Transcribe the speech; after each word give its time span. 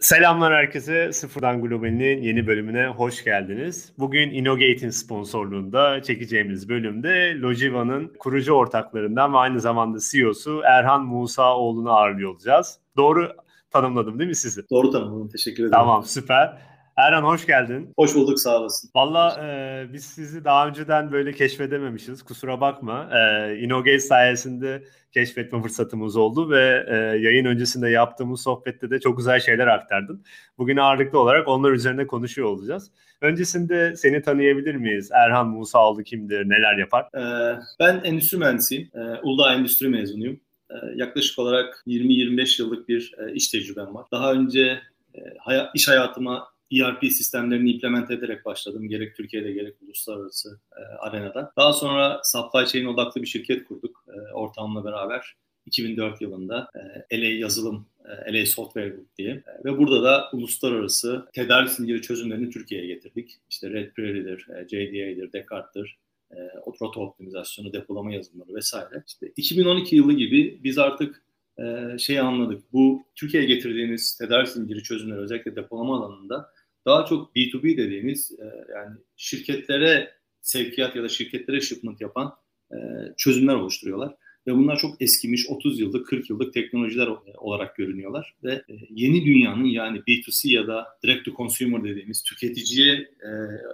Selamlar 0.00 0.54
herkese. 0.54 1.12
Sıfırdan 1.12 1.62
Global'in 1.62 2.22
yeni 2.22 2.46
bölümüne 2.46 2.86
hoş 2.86 3.24
geldiniz. 3.24 3.92
Bugün 3.98 4.30
Innogate'in 4.30 4.90
sponsorluğunda 4.90 6.02
çekeceğimiz 6.02 6.68
bölümde 6.68 7.40
Lojiva'nın 7.40 8.12
kurucu 8.18 8.52
ortaklarından 8.52 9.32
ve 9.32 9.36
aynı 9.36 9.60
zamanda 9.60 9.98
CEO'su 10.10 10.60
Erhan 10.64 11.04
Musaoğlu'nu 11.04 11.90
ağırlıyor 11.92 12.30
olacağız. 12.30 12.78
Doğru 12.96 13.28
tanımladım 13.70 14.18
değil 14.18 14.28
mi 14.28 14.36
sizi? 14.36 14.60
Doğru 14.70 14.90
tanımladım. 14.90 15.28
Teşekkür 15.28 15.62
ederim. 15.62 15.72
Tamam 15.72 16.04
süper. 16.04 16.58
Erhan 16.98 17.22
hoş 17.22 17.46
geldin. 17.46 17.92
Hoş 17.96 18.14
bulduk 18.14 18.40
sağ 18.40 18.60
olasın. 18.60 18.90
Valla 18.94 19.46
e, 19.46 19.86
biz 19.92 20.04
sizi 20.04 20.44
daha 20.44 20.68
önceden 20.68 21.12
böyle 21.12 21.32
keşfedememişiz. 21.32 22.22
Kusura 22.22 22.60
bakma. 22.60 23.10
E, 23.18 23.54
Inogate 23.58 23.98
sayesinde 23.98 24.84
keşfetme 25.12 25.62
fırsatımız 25.62 26.16
oldu 26.16 26.50
ve 26.50 26.84
e, 26.88 26.94
yayın 26.96 27.44
öncesinde 27.44 27.90
yaptığımız 27.90 28.42
sohbette 28.42 28.90
de 28.90 29.00
çok 29.00 29.16
güzel 29.16 29.40
şeyler 29.40 29.66
aktardın. 29.66 30.24
Bugün 30.58 30.76
ağırlıklı 30.76 31.18
olarak 31.18 31.48
onlar 31.48 31.72
üzerine 31.72 32.06
konuşuyor 32.06 32.48
olacağız. 32.48 32.90
Öncesinde 33.20 33.96
seni 33.96 34.22
tanıyabilir 34.22 34.74
miyiz? 34.74 35.10
Erhan 35.12 35.48
Musaoğlu 35.48 36.02
kimdir? 36.02 36.48
Neler 36.48 36.78
yapar? 36.78 37.06
Ee, 37.14 37.58
ben 37.80 38.00
endüstri 38.04 38.38
mühendisiyim. 38.38 38.90
Ee, 38.94 38.98
Uludağ 39.22 39.54
Endüstri 39.54 39.88
mezunuyum. 39.88 40.40
Ee, 40.70 40.74
yaklaşık 40.94 41.38
olarak 41.38 41.82
20-25 41.86 42.62
yıllık 42.62 42.88
bir 42.88 43.14
e, 43.18 43.32
iş 43.32 43.48
tecrübem 43.48 43.94
var. 43.94 44.06
Daha 44.12 44.32
önce 44.32 44.80
e, 45.14 45.20
hay- 45.38 45.68
iş 45.74 45.88
hayatıma 45.88 46.48
ERP 46.72 47.04
sistemlerini 47.12 47.70
implement 47.70 48.10
ederek 48.10 48.44
başladım. 48.44 48.88
Gerek 48.88 49.16
Türkiye'de 49.16 49.52
gerek 49.52 49.74
uluslararası 49.82 50.60
e, 50.76 50.80
arenada. 50.80 51.52
Daha 51.56 51.72
sonra 51.72 52.20
supply 52.24 52.66
chain 52.66 52.86
odaklı 52.86 53.22
bir 53.22 53.26
şirket 53.26 53.64
kurduk 53.64 54.04
e, 54.08 54.32
ortamla 54.32 54.84
beraber. 54.84 55.36
2004 55.66 56.20
yılında 56.20 56.68
e, 57.10 57.20
LA 57.20 57.26
Yazılım, 57.26 57.86
e, 58.26 58.32
LA 58.32 58.46
Software 58.46 58.88
Group 58.88 59.16
diye. 59.18 59.30
E, 59.30 59.64
ve 59.64 59.78
burada 59.78 60.02
da 60.02 60.28
uluslararası 60.32 61.26
tedarik 61.32 61.70
zinciri 61.70 62.02
çözümlerini 62.02 62.50
Türkiye'ye 62.50 62.86
getirdik. 62.86 63.38
İşte 63.50 63.70
Red 63.70 63.92
Prairie'dir, 63.92 64.48
e, 64.48 64.68
JDA'dir, 64.68 65.32
Descartes'tir, 65.32 65.98
e, 66.30 66.36
rota 66.82 67.00
optimizasyonu, 67.00 67.72
depolama 67.72 68.12
yazılımları 68.12 68.54
vesaire. 68.54 69.02
İşte 69.06 69.32
2012 69.36 69.96
yılı 69.96 70.12
gibi 70.12 70.60
biz 70.64 70.78
artık 70.78 71.22
e, 71.58 71.98
şeyi 71.98 72.20
anladık. 72.20 72.72
Bu 72.72 73.02
Türkiye'ye 73.14 73.48
getirdiğimiz 73.48 74.16
tedarik 74.16 74.48
zinciri 74.48 74.82
çözümleri 74.82 75.20
özellikle 75.20 75.56
depolama 75.56 75.96
alanında 75.96 76.50
daha 76.88 77.04
çok 77.04 77.36
B2B 77.36 77.76
dediğimiz 77.76 78.32
e, 78.40 78.44
yani 78.74 78.96
şirketlere 79.16 80.10
sevkiyat 80.40 80.96
ya 80.96 81.02
da 81.02 81.08
şirketlere 81.08 81.60
shipment 81.60 82.00
yapan 82.00 82.34
e, 82.72 82.76
çözümler 83.16 83.54
oluşturuyorlar. 83.54 84.14
Ve 84.46 84.54
bunlar 84.54 84.76
çok 84.76 85.02
eskimiş 85.02 85.48
30 85.48 85.80
yıllık 85.80 86.06
40 86.06 86.30
yıllık 86.30 86.54
teknolojiler 86.54 87.08
olarak 87.38 87.76
görünüyorlar. 87.76 88.34
Ve 88.44 88.52
e, 88.52 88.74
yeni 88.90 89.24
dünyanın 89.24 89.64
yani 89.64 89.98
B2C 89.98 90.48
ya 90.48 90.66
da 90.66 90.86
direct 91.04 91.24
to 91.24 91.32
consumer 91.36 91.84
dediğimiz 91.84 92.22
tüketiciye 92.22 92.94
e, 92.94 93.30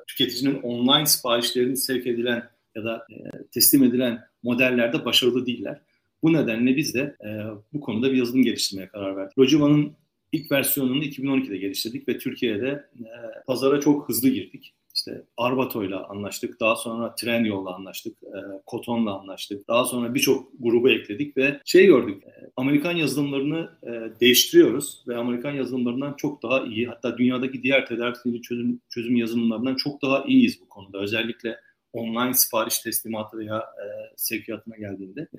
tüketicinin 0.07 0.63
online 0.63 1.07
siparişlerini 1.07 1.77
sevk 1.77 2.07
edilen 2.07 2.49
ya 2.75 2.85
da 2.85 3.07
e, 3.11 3.17
teslim 3.53 3.85
edilen 3.85 4.21
modellerde 4.43 5.05
başarılı 5.05 5.47
değiller. 5.47 5.81
Bu 6.23 6.33
nedenle 6.33 6.77
biz 6.77 6.95
de 6.95 7.17
e, 7.25 7.29
bu 7.73 7.81
konuda 7.81 8.13
bir 8.13 8.17
yazılım 8.17 8.43
geliştirmeye 8.43 8.89
karar 8.89 9.17
verdik. 9.17 9.39
Lojiva'nın 9.39 9.93
ilk 10.35 10.53
versiyonunu 10.53 11.05
2012'de 11.05 11.57
geliştirdik 11.57 12.09
ve 12.09 12.19
Türkiye'de 12.19 12.85
e, 12.99 13.09
pazara 13.47 13.81
çok 13.81 14.09
hızlı 14.09 14.29
girdik. 14.29 14.75
İşte 14.95 15.25
Arbato'yla 15.37 16.09
anlaştık, 16.09 16.61
daha 16.61 16.77
sonra 16.77 17.15
Trendyol'la 17.15 17.75
anlaştık, 17.75 18.23
e, 18.23 18.39
Koton'la 18.67 19.21
anlaştık. 19.21 19.69
Daha 19.69 19.85
sonra 19.85 20.15
birçok 20.15 20.53
grubu 20.59 20.91
ekledik 20.91 21.37
ve 21.37 21.61
şey 21.65 21.87
gördük, 21.87 22.25
e, 22.25 22.31
Amerikan 22.57 22.93
yazılımlarını 22.93 23.71
e, 23.83 24.21
değiştiriyoruz 24.21 25.05
ve 25.09 25.17
Amerikan 25.17 25.53
yazılımlarından 25.53 26.15
çok 26.17 26.43
daha 26.43 26.65
iyi, 26.65 26.87
hatta 26.87 27.19
dünyadaki 27.19 27.63
diğer 27.63 27.87
tedarik 27.87 28.43
çözüm, 28.43 28.81
çözüm 28.89 29.17
yazılımlarından 29.17 29.75
çok 29.75 30.03
daha 30.03 30.25
iyiyiz 30.25 30.61
bu 30.61 30.69
konuda. 30.69 30.99
Özellikle 30.99 31.57
online 31.93 32.35
sipariş 32.35 32.79
teslimatı 32.79 33.39
veya 33.39 33.59
e, 33.59 33.87
sevkiyatına 34.17 34.77
geldiğinde. 34.77 35.21
E, 35.21 35.39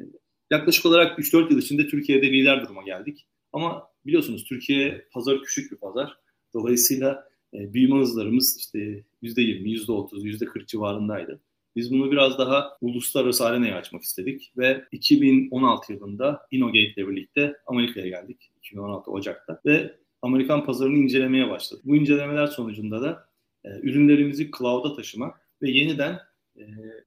yaklaşık 0.52 0.86
olarak 0.86 1.20
3-4 1.20 1.52
yıl 1.52 1.60
içinde 1.60 1.88
Türkiye'de 1.88 2.32
lider 2.32 2.64
duruma 2.64 2.84
geldik. 2.84 3.28
Ama 3.56 3.88
biliyorsunuz 4.06 4.44
Türkiye 4.44 5.08
pazar 5.14 5.44
küçük 5.44 5.72
bir 5.72 5.78
pazar. 5.78 6.18
Dolayısıyla 6.54 7.30
e, 7.54 7.74
büyüme 7.74 8.00
hızlarımız 8.00 8.58
işte 8.60 9.04
%20, 9.24 9.86
%30, 9.86 10.24
%40 10.24 10.68
civarındaydı. 10.68 11.42
Biz 11.76 11.92
bunu 11.92 12.12
biraz 12.12 12.38
daha 12.38 12.78
uluslararası 12.82 13.46
arenaya 13.46 13.78
açmak 13.78 14.04
istedik 14.04 14.54
ve 14.58 14.86
2016 14.92 15.94
yılında 15.94 16.48
Innogate 16.52 16.80
ile 16.80 17.08
birlikte 17.08 17.58
Amerika'ya 17.66 18.08
geldik. 18.08 18.52
2016 18.58 19.12
Ocak'ta 19.12 19.62
ve 19.66 19.96
Amerikan 20.22 20.66
pazarını 20.66 20.98
incelemeye 20.98 21.50
başladık. 21.50 21.86
Bu 21.86 21.96
incelemeler 21.96 22.48
sonucunda 22.48 23.02
da 23.02 23.30
e, 23.64 23.70
ürünlerimizi 23.70 24.52
cloud'a 24.58 24.96
taşımak 24.96 25.42
ve 25.62 25.72
yeniden 25.72 26.20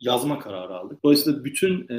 yazma 0.01 0.39
kararı 0.39 0.75
aldık. 0.75 1.05
Dolayısıyla 1.05 1.45
bütün 1.45 1.89
e, 1.89 1.99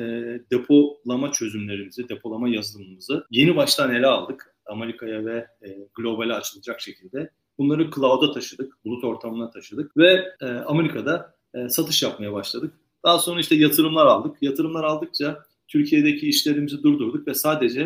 depolama 0.51 1.31
çözümlerimizi, 1.31 2.09
depolama 2.09 2.49
yazılımımızı 2.49 3.25
yeni 3.31 3.55
baştan 3.55 3.95
ele 3.95 4.07
aldık. 4.07 4.55
Amerika'ya 4.65 5.25
ve 5.25 5.47
e, 5.61 5.77
globale 5.95 6.33
açılacak 6.33 6.81
şekilde. 6.81 7.29
Bunları 7.57 7.91
cloud'a 7.91 8.31
taşıdık, 8.31 8.85
bulut 8.85 9.03
ortamına 9.03 9.51
taşıdık 9.51 9.97
ve 9.97 10.25
e, 10.41 10.45
Amerika'da 10.45 11.35
e, 11.53 11.69
satış 11.69 12.03
yapmaya 12.03 12.33
başladık. 12.33 12.73
Daha 13.05 13.19
sonra 13.19 13.39
işte 13.39 13.55
yatırımlar 13.55 14.05
aldık. 14.05 14.37
Yatırımlar 14.41 14.83
aldıkça 14.83 15.43
Türkiye'deki 15.67 16.29
işlerimizi 16.29 16.83
durdurduk 16.83 17.27
ve 17.27 17.33
sadece 17.33 17.81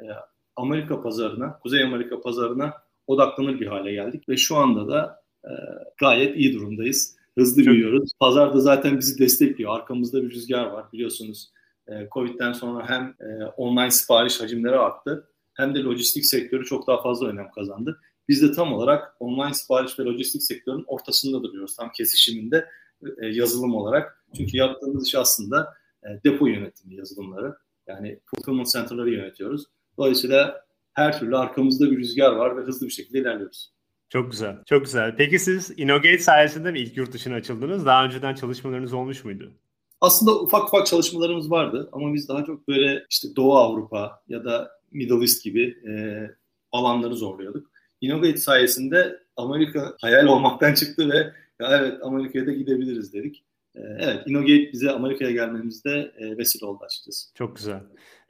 e, 0.00 0.04
Amerika 0.56 1.02
pazarına, 1.02 1.58
Kuzey 1.58 1.84
Amerika 1.84 2.20
pazarına 2.20 2.72
odaklanır 3.06 3.60
bir 3.60 3.66
hale 3.66 3.92
geldik 3.92 4.28
ve 4.28 4.36
şu 4.36 4.56
anda 4.56 4.88
da 4.88 5.22
e, 5.44 5.50
gayet 5.98 6.36
iyi 6.36 6.54
durumdayız 6.54 7.17
hızlı 7.38 7.64
Çok... 7.64 7.72
büyüyoruz. 7.72 8.10
Pazar 8.20 8.54
da 8.54 8.60
zaten 8.60 8.98
bizi 8.98 9.18
destekliyor. 9.18 9.76
Arkamızda 9.76 10.22
bir 10.22 10.30
rüzgar 10.30 10.66
var 10.66 10.92
biliyorsunuz. 10.92 11.52
E, 11.88 12.08
Covid'den 12.12 12.52
sonra 12.52 12.88
hem 12.88 13.14
e, 13.20 13.44
online 13.44 13.90
sipariş 13.90 14.40
hacimleri 14.40 14.76
arttı 14.76 15.28
hem 15.54 15.74
de 15.74 15.82
lojistik 15.82 16.26
sektörü 16.26 16.64
çok 16.64 16.86
daha 16.86 17.02
fazla 17.02 17.26
önem 17.26 17.50
kazandı. 17.50 18.00
Biz 18.28 18.42
de 18.42 18.52
tam 18.52 18.72
olarak 18.72 19.16
online 19.20 19.54
sipariş 19.54 19.98
ve 19.98 20.04
lojistik 20.04 20.42
sektörün 20.42 20.84
ortasında 20.86 21.42
duruyoruz. 21.42 21.76
Tam 21.76 21.92
kesişiminde 21.92 22.66
e, 23.22 23.26
yazılım 23.26 23.74
olarak. 23.74 24.24
Çünkü 24.36 24.56
yaptığımız 24.56 25.06
iş 25.06 25.14
aslında 25.14 25.74
depo 26.24 26.46
yönetimi 26.46 26.94
yazılımları. 26.94 27.56
Yani 27.86 28.20
fulfillment 28.24 28.68
center'ları 28.68 29.10
yönetiyoruz. 29.10 29.64
Dolayısıyla 29.98 30.64
her 30.92 31.18
türlü 31.18 31.36
arkamızda 31.36 31.90
bir 31.90 31.98
rüzgar 31.98 32.32
var 32.32 32.56
ve 32.56 32.60
hızlı 32.60 32.86
bir 32.86 32.92
şekilde 32.92 33.18
ilerliyoruz. 33.18 33.72
Çok 34.08 34.30
güzel, 34.30 34.56
çok 34.66 34.84
güzel. 34.84 35.16
Peki 35.16 35.38
siz 35.38 35.78
Innogate 35.78 36.18
sayesinde 36.18 36.72
mi 36.72 36.78
ilk 36.78 36.96
yurt 36.96 37.12
dışına 37.12 37.34
açıldınız? 37.34 37.86
Daha 37.86 38.04
önceden 38.04 38.34
çalışmalarınız 38.34 38.92
olmuş 38.92 39.24
muydu? 39.24 39.52
Aslında 40.00 40.40
ufak 40.40 40.64
ufak 40.68 40.86
çalışmalarımız 40.86 41.50
vardı 41.50 41.88
ama 41.92 42.14
biz 42.14 42.28
daha 42.28 42.44
çok 42.44 42.68
böyle 42.68 43.06
işte 43.10 43.28
Doğu 43.36 43.56
Avrupa 43.56 44.22
ya 44.28 44.44
da 44.44 44.70
Middle 44.92 45.20
East 45.20 45.44
gibi 45.44 45.76
e, 45.88 45.92
alanları 46.72 47.14
zorluyorduk. 47.14 47.70
Innogate 48.00 48.36
sayesinde 48.36 49.20
Amerika 49.36 49.96
hayal 50.00 50.26
olmaktan 50.26 50.74
çıktı 50.74 51.08
ve 51.08 51.16
ya 51.60 51.78
evet 51.78 51.98
Amerika'ya 52.02 52.46
da 52.46 52.52
gidebiliriz 52.52 53.12
dedik. 53.12 53.44
E, 53.78 53.82
evet 54.00 54.26
Innogate 54.26 54.72
bize 54.72 54.90
Amerika'ya 54.90 55.30
gelmemizde 55.30 56.12
e, 56.18 56.38
vesile 56.38 56.66
oldu 56.66 56.84
açıkçası. 56.84 57.34
Çok 57.34 57.56
güzel. 57.56 57.80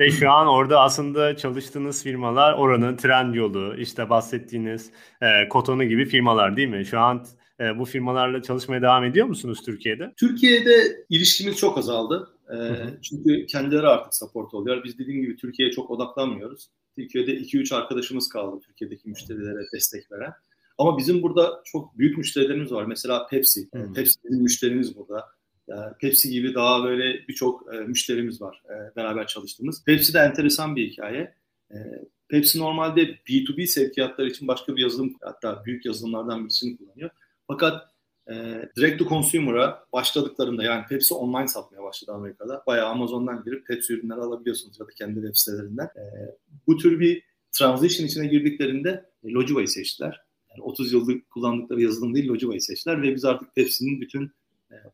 Ve 0.01 0.11
şu 0.11 0.31
an 0.31 0.47
orada 0.47 0.81
aslında 0.81 1.37
çalıştığınız 1.37 2.05
firmalar 2.05 2.53
oranın 2.53 2.97
trend 2.97 3.35
yolu, 3.35 3.77
işte 3.79 4.11
bahsettiğiniz 4.11 4.91
e, 5.23 5.49
Kotonu 5.49 5.85
gibi 5.85 6.05
firmalar 6.05 6.57
değil 6.57 6.69
mi? 6.69 6.85
Şu 6.85 6.99
an 6.99 7.27
e, 7.61 7.79
bu 7.79 7.85
firmalarla 7.85 8.43
çalışmaya 8.43 8.83
devam 8.83 9.05
ediyor 9.05 9.27
musunuz 9.27 9.63
Türkiye'de? 9.65 10.13
Türkiye'de 10.17 11.05
ilişkimiz 11.11 11.57
çok 11.57 11.79
azaldı. 11.79 12.29
E, 12.53 12.57
çünkü 13.03 13.47
kendileri 13.47 13.87
artık 13.87 14.15
support 14.15 14.55
oluyor. 14.55 14.85
Biz 14.85 14.99
dediğim 14.99 15.21
gibi 15.21 15.37
Türkiye'ye 15.37 15.75
çok 15.75 15.91
odaklanmıyoruz. 15.91 16.69
Türkiye'de 16.97 17.39
2-3 17.39 17.75
arkadaşımız 17.75 18.29
kaldı 18.29 18.61
Türkiye'deki 18.67 19.09
müşterilere 19.09 19.67
destek 19.75 20.13
veren. 20.13 20.33
Ama 20.79 20.99
bizim 20.99 21.23
burada 21.23 21.63
çok 21.65 21.99
büyük 21.99 22.19
müşterilerimiz 22.19 22.73
var. 22.73 22.85
Mesela 22.85 23.27
Pepsi. 23.27 23.69
Hmm. 23.73 23.93
Pepsi 23.93 24.15
bizim 24.25 24.43
müşterimiz 24.43 24.97
burada. 24.97 25.25
Pepsi 26.01 26.31
gibi 26.31 26.55
daha 26.55 26.85
böyle 26.85 27.29
birçok 27.29 27.75
e, 27.75 27.79
müşterimiz 27.79 28.41
var 28.41 28.63
e, 28.65 28.97
beraber 28.97 29.27
çalıştığımız. 29.27 29.85
Pepsi 29.85 30.15
de 30.15 30.19
enteresan 30.19 30.77
bir 30.77 30.91
hikaye. 30.91 31.35
E, 31.71 31.77
Pepsi 32.29 32.59
normalde 32.59 33.03
B2B 33.03 33.67
sevkiyatlar 33.67 34.27
için 34.27 34.49
başka 34.49 34.77
bir 34.77 34.83
yazılım 34.83 35.17
hatta 35.21 35.63
büyük 35.65 35.87
yazılımlardan 35.87 36.45
birisini 36.45 36.77
kullanıyor. 36.77 37.11
Fakat 37.47 37.89
e, 38.31 38.35
direct 38.77 38.99
to 38.99 39.09
consumer'a 39.09 39.85
başladıklarında 39.93 40.65
yani 40.65 40.87
Pepsi 40.87 41.15
online 41.15 41.49
satmaya 41.49 41.83
başladı 41.83 42.13
Amerika'da. 42.13 42.63
Bayağı 42.67 42.89
Amazon'dan 42.89 43.45
girip 43.45 43.67
Pepsi 43.67 43.93
ürünleri 43.93 44.21
alabiliyorsunuz 44.21 44.81
ya 44.81 44.87
da 44.87 44.91
kendi 44.91 45.15
web 45.15 45.35
sitelerinden. 45.35 45.85
E, 45.85 46.05
bu 46.67 46.77
tür 46.77 47.01
bir 47.01 47.23
transition 47.53 48.07
içine 48.07 48.27
girdiklerinde 48.27 49.05
e, 49.25 49.33
Lojiva'yı 49.33 49.69
seçtiler. 49.69 50.21
Yani 50.51 50.63
30 50.63 50.93
yıldır 50.93 51.21
kullandıkları 51.21 51.83
yazılım 51.83 52.15
değil 52.15 52.29
Lojiva'yı 52.29 52.61
seçtiler 52.61 53.03
ve 53.03 53.15
biz 53.15 53.25
artık 53.25 53.55
Pepsi'nin 53.55 54.01
bütün 54.01 54.25
e, 54.25 54.31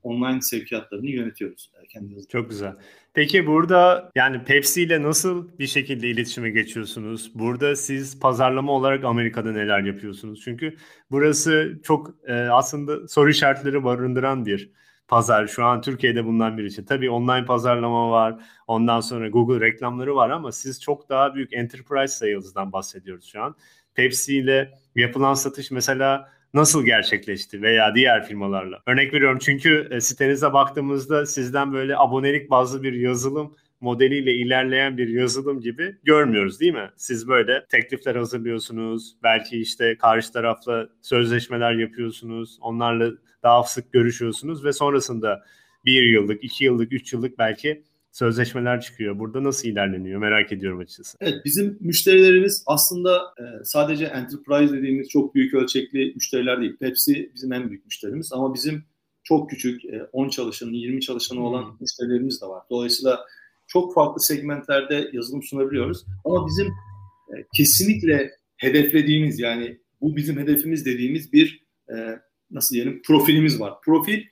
online 0.03 0.41
sevkiyatlarını 0.41 1.11
yönetiyoruz 1.11 1.71
e, 1.75 1.87
kendi 1.87 2.05
yazılımımızda. 2.05 2.29
Çok 2.29 2.51
güzel. 2.51 2.75
Peki 3.15 3.47
burada 3.47 4.11
yani 4.15 4.45
Pepsi 4.45 4.83
ile 4.83 5.03
nasıl 5.03 5.59
bir 5.59 5.67
şekilde 5.67 6.09
iletişime 6.09 6.51
geçiyorsunuz? 6.51 7.33
Burada 7.35 7.77
siz 7.77 8.21
pazarlama 8.21 8.73
olarak 8.73 9.05
Amerika'da 9.05 9.53
neler 9.53 9.81
yapıyorsunuz? 9.81 10.41
Çünkü 10.45 10.77
burası 11.11 11.81
çok 11.83 12.15
e, 12.27 12.35
aslında 12.35 13.09
soru 13.09 13.31
işaretleri 13.31 13.85
barındıran 13.85 14.47
bir 14.47 14.71
pazar. 15.09 15.47
Şu 15.47 15.65
an 15.65 15.81
Türkiye'de 15.81 16.25
bundan 16.25 16.59
bir 16.59 16.65
için. 16.65 16.85
Tabii 16.85 17.11
online 17.11 17.45
pazarlama 17.45 18.11
var. 18.11 18.45
Ondan 18.67 19.01
sonra 19.01 19.29
Google 19.29 19.67
reklamları 19.67 20.17
var 20.17 20.31
ama 20.31 20.53
siz 20.53 20.83
çok 20.83 21.09
daha 21.09 21.35
büyük 21.35 21.53
enterprise 21.53 22.15
sales'dan 22.15 22.73
bahsediyoruz 22.73 23.25
şu 23.25 23.43
an. 23.43 23.57
Pepsi 23.95 24.37
ile 24.37 24.79
yapılan 24.97 25.35
satış 25.35 25.71
mesela 25.71 26.34
nasıl 26.55 26.85
gerçekleşti 26.85 27.63
veya 27.63 27.95
diğer 27.95 28.27
firmalarla? 28.27 28.83
Örnek 28.87 29.15
veriyorum 29.15 29.39
çünkü 29.43 29.89
e, 29.91 30.01
sitenize 30.01 30.53
baktığımızda 30.53 31.27
sizden 31.27 31.73
böyle 31.73 31.97
abonelik 31.97 32.51
bazlı 32.51 32.83
bir 32.83 32.93
yazılım 32.93 33.57
modeliyle 33.81 34.35
ilerleyen 34.35 34.99
bir 34.99 35.09
yazılım 35.09 35.61
gibi 35.61 35.97
görmüyoruz 36.05 36.61
değil 36.61 36.73
mi? 36.73 36.91
Siz 36.97 37.29
böyle 37.29 37.67
teklifler 37.71 38.17
hazırlıyorsunuz, 38.17 39.17
belki 39.23 39.61
işte 39.61 39.97
karşı 39.99 40.33
tarafla 40.33 40.89
sözleşmeler 41.03 41.73
yapıyorsunuz, 41.73 42.59
onlarla 42.61 43.11
daha 43.43 43.63
sık 43.63 43.93
görüşüyorsunuz 43.93 44.65
ve 44.65 44.73
sonrasında 44.73 45.45
bir 45.85 46.03
yıllık, 46.03 46.45
iki 46.45 46.65
yıllık, 46.65 46.93
üç 46.93 47.13
yıllık 47.13 47.39
belki 47.39 47.83
sözleşmeler 48.15 48.81
çıkıyor. 48.81 49.19
Burada 49.19 49.45
nasıl 49.45 49.69
ilerleniyor 49.69 50.21
merak 50.21 50.53
ediyorum 50.53 50.79
açıkçası. 50.79 51.19
Evet 51.21 51.45
bizim 51.45 51.79
müşterilerimiz 51.81 52.63
aslında 52.67 53.35
e, 53.39 53.65
sadece 53.65 54.05
enterprise 54.05 54.75
dediğimiz 54.75 55.09
çok 55.09 55.35
büyük 55.35 55.55
ölçekli 55.55 56.13
müşteriler 56.15 56.61
değil. 56.61 56.77
Pepsi 56.77 57.31
bizim 57.35 57.53
en 57.53 57.71
büyük 57.71 57.85
müşterimiz 57.85 58.33
ama 58.33 58.55
bizim 58.55 58.85
çok 59.25 59.51
küçük 59.51 59.83
10 60.13 60.27
e, 60.27 60.31
çalışanı, 60.31 60.77
20 60.77 61.01
çalışanı 61.01 61.47
olan 61.47 61.63
hmm. 61.63 61.77
müşterilerimiz 61.81 62.43
de 62.43 62.47
var. 62.47 62.63
Dolayısıyla 62.71 63.21
çok 63.67 63.95
farklı 63.95 64.21
segmentlerde 64.21 65.11
yazılım 65.13 65.43
sunabiliyoruz. 65.43 66.05
Ama 66.25 66.47
bizim 66.47 66.67
e, 67.29 67.35
kesinlikle 67.57 68.31
hedeflediğimiz 68.57 69.41
yani 69.41 69.79
bu 70.01 70.17
bizim 70.17 70.39
hedefimiz 70.39 70.87
dediğimiz 70.87 71.33
bir 71.33 71.65
nasıl 72.51 72.75
diyelim 72.75 73.03
profilimiz 73.03 73.61
var. 73.61 73.81
Profil 73.85 74.23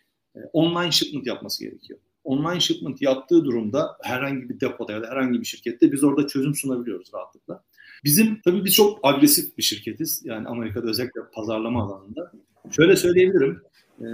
online 0.53 0.93
shipment 0.93 1.27
yapması 1.27 1.65
gerekiyor 1.65 1.99
online 2.25 2.61
shipment 2.61 3.03
yaptığı 3.03 3.45
durumda 3.45 3.97
herhangi 4.03 4.49
bir 4.49 4.61
depoda 4.61 4.93
ya 4.93 5.03
da 5.03 5.07
herhangi 5.11 5.41
bir 5.41 5.45
şirkette 5.45 5.93
biz 5.93 6.05
orada 6.05 6.27
çözüm 6.27 6.55
sunabiliyoruz 6.55 7.11
rahatlıkla. 7.15 7.63
Bizim 8.05 8.41
tabii 8.41 8.65
biz 8.65 8.75
çok 8.75 8.99
agresif 9.03 9.59
bir 9.59 9.63
şirketiz. 9.63 10.23
Yani 10.25 10.49
Amerika'da 10.49 10.89
özellikle 10.89 11.21
pazarlama 11.35 11.83
alanında. 11.83 12.33
Şöyle 12.71 12.97
söyleyebilirim. 12.97 13.63
E, 14.01 14.07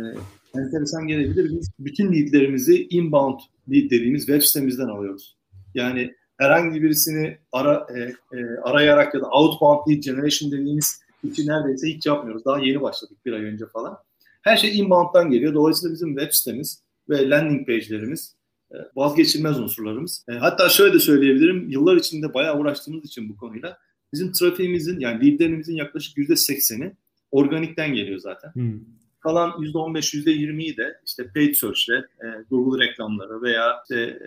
enteresan 0.55 1.07
gelebilir. 1.07 1.51
Biz 1.51 1.71
bütün 1.79 2.13
leadlerimizi 2.13 2.87
inbound 2.91 3.41
lead 3.71 3.91
dediğimiz 3.91 4.27
web 4.27 4.43
sitemizden 4.43 4.89
alıyoruz. 4.89 5.37
Yani 5.75 6.15
herhangi 6.37 6.83
birisini 6.83 7.39
ara, 7.53 7.87
e, 7.97 8.01
e, 8.39 8.45
arayarak 8.63 9.15
ya 9.15 9.21
da 9.21 9.31
outbound 9.31 9.91
lead 9.91 10.03
generation 10.03 10.53
dediğimiz 10.53 11.01
için 11.25 11.49
neredeyse 11.49 11.89
hiç 11.89 12.07
yapmıyoruz. 12.07 12.45
Daha 12.45 12.59
yeni 12.59 12.81
başladık 12.81 13.19
bir 13.27 13.33
ay 13.33 13.45
önce 13.45 13.67
falan. 13.67 13.99
Her 14.43 14.57
şey 14.57 14.79
inbound'dan 14.79 15.31
geliyor. 15.31 15.55
Dolayısıyla 15.55 15.95
bizim 15.95 16.17
web 16.17 16.33
sitemiz 16.33 16.83
ve 17.09 17.31
landing 17.31 17.67
page'lerimiz 17.67 18.37
e, 18.71 18.77
vazgeçilmez 18.97 19.61
unsurlarımız. 19.61 20.25
E, 20.29 20.33
hatta 20.33 20.69
şöyle 20.69 20.95
de 20.95 20.99
söyleyebilirim. 20.99 21.71
Yıllar 21.71 21.97
içinde 21.97 22.35
bayağı 22.35 22.59
uğraştığımız 22.59 23.05
için 23.05 23.29
bu 23.29 23.37
konuyla 23.37 23.79
bizim 24.13 24.33
trafiğimizin 24.33 25.01
yani 25.01 25.27
leadlerimizin 25.27 25.77
yaklaşık 25.77 26.17
%80'i 26.17 26.97
organikten 27.31 27.95
geliyor 27.95 28.19
zaten. 28.19 28.55
Hmm. 28.55 28.81
Kalan 29.21 29.51
%15, 29.51 30.15
%20'yi 30.15 30.77
de 30.77 31.01
işte 31.07 31.31
paid 31.35 31.55
search'le, 31.55 31.91
e, 31.91 32.27
Google 32.51 32.87
reklamları 32.87 33.43
veya 33.43 33.83
işte 33.83 34.19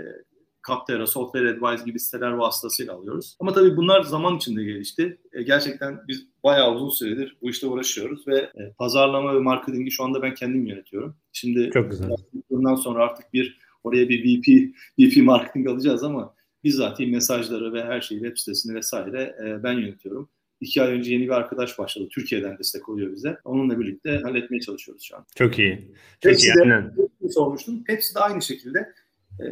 Capterra, 0.67 1.07
Software 1.07 1.49
Advice 1.49 1.83
gibi 1.85 1.99
siteler 1.99 2.31
vasıtasıyla 2.31 2.93
alıyoruz. 2.93 3.37
Ama 3.39 3.53
tabii 3.53 3.77
bunlar 3.77 4.01
zaman 4.01 4.37
içinde 4.37 4.63
gelişti. 4.63 5.17
E, 5.33 5.43
gerçekten 5.43 5.99
biz 6.07 6.27
bayağı 6.43 6.75
uzun 6.75 6.89
süredir 6.89 7.37
bu 7.41 7.49
işte 7.49 7.67
uğraşıyoruz 7.67 8.27
ve 8.27 8.37
e, 8.37 8.73
pazarlama 8.77 9.35
ve 9.35 9.39
marketingi 9.39 9.91
şu 9.91 10.03
anda 10.03 10.21
ben 10.21 10.33
kendim 10.33 10.65
yönetiyorum. 10.65 11.15
Şimdi 11.31 11.69
Çok 11.73 11.91
güzel. 11.91 12.09
bundan 12.49 12.75
sonra 12.75 13.03
artık 13.03 13.33
bir 13.33 13.59
oraya 13.83 14.09
bir 14.09 14.23
VP, 14.23 14.73
VP 14.99 15.23
marketing 15.23 15.67
alacağız 15.67 16.03
ama 16.03 16.35
bizzat 16.63 16.99
mesajları 16.99 17.73
ve 17.73 17.83
her 17.83 18.01
şeyi 18.01 18.21
web 18.21 18.37
sitesini 18.37 18.75
vesaire 18.75 19.35
e, 19.45 19.63
ben 19.63 19.73
yönetiyorum. 19.73 20.29
İki 20.61 20.81
ay 20.81 20.91
önce 20.91 21.13
yeni 21.13 21.23
bir 21.23 21.29
arkadaş 21.29 21.79
başladı. 21.79 22.07
Türkiye'den 22.11 22.57
destek 22.57 22.89
oluyor 22.89 23.11
bize. 23.11 23.37
Onunla 23.45 23.79
birlikte 23.79 24.17
halletmeye 24.23 24.59
çalışıyoruz 24.59 25.03
şu 25.03 25.17
an. 25.17 25.25
Çok 25.35 25.59
iyi. 25.59 25.91
Çok 26.19 26.31
Hepsi 26.31 26.47
iyi. 26.47 26.55
De, 26.55 26.61
aynen. 26.61 26.93
sormuştum. 27.29 27.83
Hepsi 27.87 28.15
de 28.15 28.19
aynı 28.19 28.41
şekilde 28.41 28.93
e, 29.39 29.45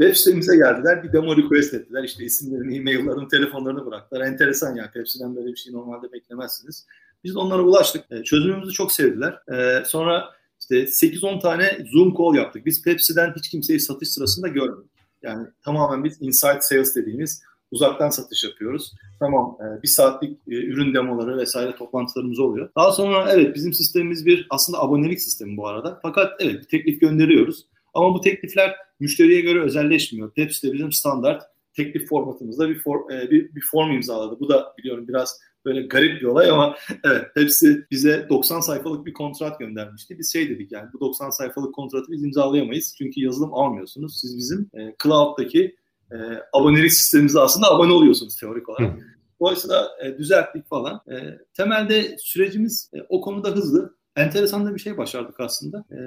Web 0.00 0.14
sitemize 0.14 0.56
geldiler. 0.56 1.02
Bir 1.02 1.12
demo 1.12 1.36
request 1.36 1.74
ettiler. 1.74 2.04
İşte 2.04 2.24
isimlerini, 2.24 2.76
e-maillerini, 2.76 3.28
telefonlarını 3.28 3.86
bıraktılar. 3.86 4.20
Enteresan 4.20 4.76
yani. 4.76 4.90
Pepsi'den 4.90 5.36
böyle 5.36 5.48
bir 5.48 5.56
şey 5.56 5.72
normalde 5.72 6.12
beklemezsiniz. 6.12 6.86
Biz 7.24 7.34
de 7.34 7.38
onlara 7.38 7.62
ulaştık. 7.62 8.04
E, 8.10 8.22
çözümümüzü 8.22 8.72
çok 8.72 8.92
sevdiler. 8.92 9.38
E, 9.52 9.84
sonra 9.84 10.24
işte 10.60 10.74
8-10 10.84 11.40
tane 11.40 11.78
Zoom 11.92 12.14
call 12.18 12.34
yaptık. 12.34 12.66
Biz 12.66 12.82
Pepsi'den 12.82 13.34
hiç 13.36 13.50
kimseyi 13.50 13.80
satış 13.80 14.08
sırasında 14.08 14.48
görmedik. 14.48 14.90
Yani 15.22 15.46
tamamen 15.64 16.04
biz 16.04 16.22
inside 16.22 16.58
sales 16.60 16.96
dediğimiz 16.96 17.42
uzaktan 17.70 18.10
satış 18.10 18.44
yapıyoruz. 18.44 18.92
Tamam 19.18 19.56
e, 19.60 19.82
bir 19.82 19.88
saatlik 19.88 20.38
ürün 20.46 20.94
demoları 20.94 21.36
vesaire 21.36 21.76
toplantılarımız 21.76 22.38
oluyor. 22.38 22.70
Daha 22.76 22.92
sonra 22.92 23.32
evet 23.32 23.54
bizim 23.54 23.72
sistemimiz 23.72 24.26
bir 24.26 24.46
aslında 24.50 24.82
abonelik 24.82 25.20
sistemi 25.20 25.56
bu 25.56 25.68
arada. 25.68 25.98
Fakat 26.02 26.32
evet 26.40 26.60
bir 26.60 26.68
teklif 26.68 27.00
gönderiyoruz. 27.00 27.66
Ama 27.94 28.14
bu 28.14 28.20
teklifler 28.20 28.76
müşteriye 29.00 29.40
göre 29.40 29.62
özelleşmiyor. 29.62 30.32
Pepsi 30.34 30.68
de 30.68 30.72
bizim 30.72 30.92
standart 30.92 31.42
teklif 31.72 32.08
formatımızda 32.08 32.68
bir, 32.68 32.78
for, 32.78 33.10
e, 33.10 33.30
bir, 33.30 33.54
bir 33.54 33.64
form 33.70 33.90
imzaladı. 33.90 34.40
Bu 34.40 34.48
da 34.48 34.74
biliyorum 34.78 35.08
biraz 35.08 35.40
böyle 35.64 35.82
garip 35.82 36.20
bir 36.20 36.26
olay 36.26 36.50
ama 36.50 36.76
evet 37.04 37.24
hepsi 37.34 37.86
bize 37.90 38.26
90 38.28 38.60
sayfalık 38.60 39.06
bir 39.06 39.12
kontrat 39.12 39.58
göndermişti. 39.58 40.18
Biz 40.18 40.32
şey 40.32 40.50
dedik 40.50 40.72
yani 40.72 40.88
bu 40.92 41.00
90 41.00 41.30
sayfalık 41.30 41.74
kontratı 41.74 42.12
biz 42.12 42.24
imzalayamayız. 42.24 42.94
Çünkü 42.98 43.20
yazılım 43.20 43.54
almıyorsunuz. 43.54 44.20
Siz 44.20 44.36
bizim 44.36 44.70
e, 44.74 44.94
cloud'daki 45.02 45.76
e, 46.12 46.16
abonelik 46.52 46.92
sistemimize 46.92 47.40
aslında 47.40 47.70
abone 47.70 47.92
oluyorsunuz 47.92 48.36
teorik 48.36 48.68
olarak. 48.68 48.98
Dolayısıyla 49.40 49.88
e, 50.04 50.18
düzelttik 50.18 50.68
falan. 50.68 51.00
E, 51.10 51.38
temelde 51.54 52.16
sürecimiz 52.18 52.90
e, 52.94 52.98
o 53.08 53.20
konuda 53.20 53.48
hızlı. 53.48 53.96
Enteresan 54.16 54.66
da 54.66 54.74
bir 54.74 54.80
şey 54.80 54.96
başardık 54.96 55.40
aslında. 55.40 55.84
E, 55.90 55.98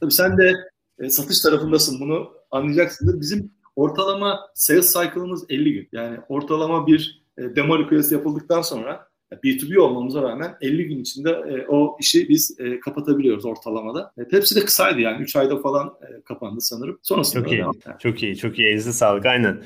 tabii 0.00 0.12
sen 0.12 0.38
de 0.38 0.52
e, 0.98 1.10
satış 1.10 1.40
tarafındasın 1.40 2.00
bunu 2.00 2.32
anlayacaksındır. 2.50 3.20
Bizim 3.20 3.50
ortalama 3.76 4.40
sales 4.54 4.92
cycle'ımız 4.94 5.44
50 5.48 5.72
gün. 5.72 5.88
Yani 5.92 6.18
ortalama 6.28 6.86
bir 6.86 7.22
e, 7.38 7.56
demo 7.56 7.78
request 7.78 8.12
yapıldıktan 8.12 8.62
sonra 8.62 9.08
B2B 9.32 9.78
olmamıza 9.78 10.22
rağmen 10.22 10.56
50 10.60 10.88
gün 10.88 11.00
içinde 11.00 11.30
e, 11.30 11.66
o 11.68 11.96
işi 12.00 12.28
biz 12.28 12.56
e, 12.60 12.80
kapatabiliyoruz 12.80 13.44
ortalamada. 13.44 14.12
E, 14.18 14.22
hepsi 14.36 14.56
de 14.56 14.64
kısaydı 14.64 15.00
yani 15.00 15.22
3 15.22 15.36
ayda 15.36 15.56
falan 15.56 15.86
e, 15.86 16.22
kapandı 16.22 16.60
sanırım. 16.60 16.98
Sonrasında 17.02 17.42
çok 17.42 17.52
iyi, 17.52 17.58
devam. 17.58 17.74
çok 17.98 18.22
iyi, 18.22 18.36
çok 18.36 18.58
iyi. 18.58 18.68
Elinize 18.68 18.92
sağlık 18.92 19.26
aynen. 19.26 19.62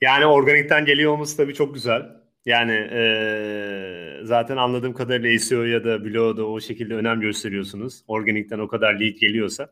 Yani 0.00 0.26
organikten 0.26 0.84
geliyor 0.84 1.12
olması 1.12 1.36
tabii 1.36 1.54
çok 1.54 1.74
güzel. 1.74 2.02
Yani 2.46 2.72
e, 2.72 4.20
zaten 4.22 4.56
anladığım 4.56 4.92
kadarıyla 4.92 5.38
SEO 5.38 5.62
ya 5.62 5.84
da 5.84 6.04
blogda 6.04 6.46
o 6.46 6.60
şekilde 6.60 6.94
önem 6.94 7.20
gösteriyorsunuz. 7.20 8.02
Organikten 8.08 8.58
o 8.58 8.68
kadar 8.68 8.94
lead 8.94 9.14
geliyorsa. 9.20 9.68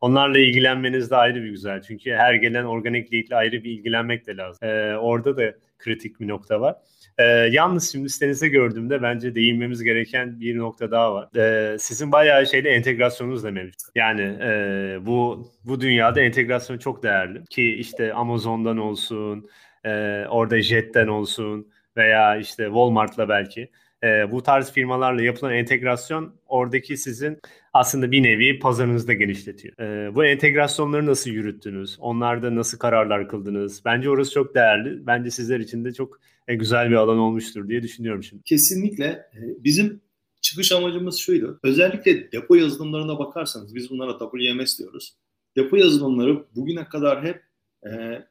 Onlarla 0.00 0.38
ilgilenmeniz 0.38 1.10
de 1.10 1.16
ayrı 1.16 1.42
bir 1.42 1.50
güzel. 1.50 1.82
Çünkü 1.82 2.12
her 2.12 2.34
gelen 2.34 2.64
organik 2.64 3.12
lead 3.12 3.26
ile 3.26 3.36
ayrı 3.36 3.64
bir 3.64 3.70
ilgilenmek 3.70 4.26
de 4.26 4.36
lazım. 4.36 4.68
Ee, 4.68 4.96
orada 4.96 5.36
da 5.36 5.54
kritik 5.78 6.20
bir 6.20 6.28
nokta 6.28 6.60
var. 6.60 6.76
Ee, 7.18 7.24
yalnız 7.24 7.92
şimdi 7.92 8.08
sitenize 8.08 8.48
gördüğümde 8.48 9.02
bence 9.02 9.34
değinmemiz 9.34 9.82
gereken 9.82 10.40
bir 10.40 10.58
nokta 10.58 10.90
daha 10.90 11.14
var. 11.14 11.28
Ee, 11.36 11.78
sizin 11.78 12.12
bayağı 12.12 12.46
şeyle 12.46 12.70
entegrasyonunuz 12.70 13.44
da 13.44 13.50
mevcut. 13.50 13.80
Yani 13.94 14.22
e, 14.42 14.98
bu 15.06 15.48
bu 15.64 15.80
dünyada 15.80 16.20
entegrasyon 16.20 16.78
çok 16.78 17.02
değerli. 17.02 17.44
Ki 17.44 17.74
işte 17.74 18.12
Amazon'dan 18.12 18.78
olsun, 18.78 19.48
e, 19.84 20.24
orada 20.28 20.62
Jet'ten 20.62 21.06
olsun 21.06 21.68
veya 21.96 22.36
işte 22.36 22.64
Walmart'la 22.64 23.28
belki 23.28 23.70
e, 24.04 24.32
bu 24.32 24.42
tarz 24.42 24.72
firmalarla 24.72 25.22
yapılan 25.22 25.54
entegrasyon 25.54 26.34
oradaki 26.46 26.96
sizin 26.96 27.38
aslında 27.72 28.10
bir 28.10 28.22
nevi 28.22 28.58
pazarınızı 28.58 29.08
da 29.08 29.12
genişletiyor. 29.12 29.78
E, 29.78 30.14
bu 30.14 30.24
entegrasyonları 30.24 31.06
nasıl 31.06 31.30
yürüttünüz? 31.30 31.96
Onlarda 32.00 32.54
nasıl 32.54 32.78
kararlar 32.78 33.28
kıldınız? 33.28 33.82
Bence 33.84 34.10
orası 34.10 34.32
çok 34.32 34.54
değerli. 34.54 35.06
Bence 35.06 35.30
sizler 35.30 35.60
için 35.60 35.84
de 35.84 35.92
çok 35.92 36.20
e, 36.48 36.54
güzel 36.54 36.90
bir 36.90 36.94
alan 36.94 37.18
olmuştur 37.18 37.68
diye 37.68 37.82
düşünüyorum 37.82 38.22
şimdi. 38.22 38.42
Kesinlikle. 38.42 39.04
E, 39.06 39.40
bizim 39.64 40.00
çıkış 40.40 40.72
amacımız 40.72 41.16
şuydu. 41.16 41.60
Özellikle 41.62 42.32
depo 42.32 42.54
yazılımlarına 42.54 43.18
bakarsanız 43.18 43.74
biz 43.74 43.90
bunlara 43.90 44.18
WMS 44.18 44.78
diyoruz. 44.78 45.16
Depo 45.56 45.76
yazılımları 45.76 46.44
bugüne 46.54 46.84
kadar 46.84 47.24
hep 47.24 47.45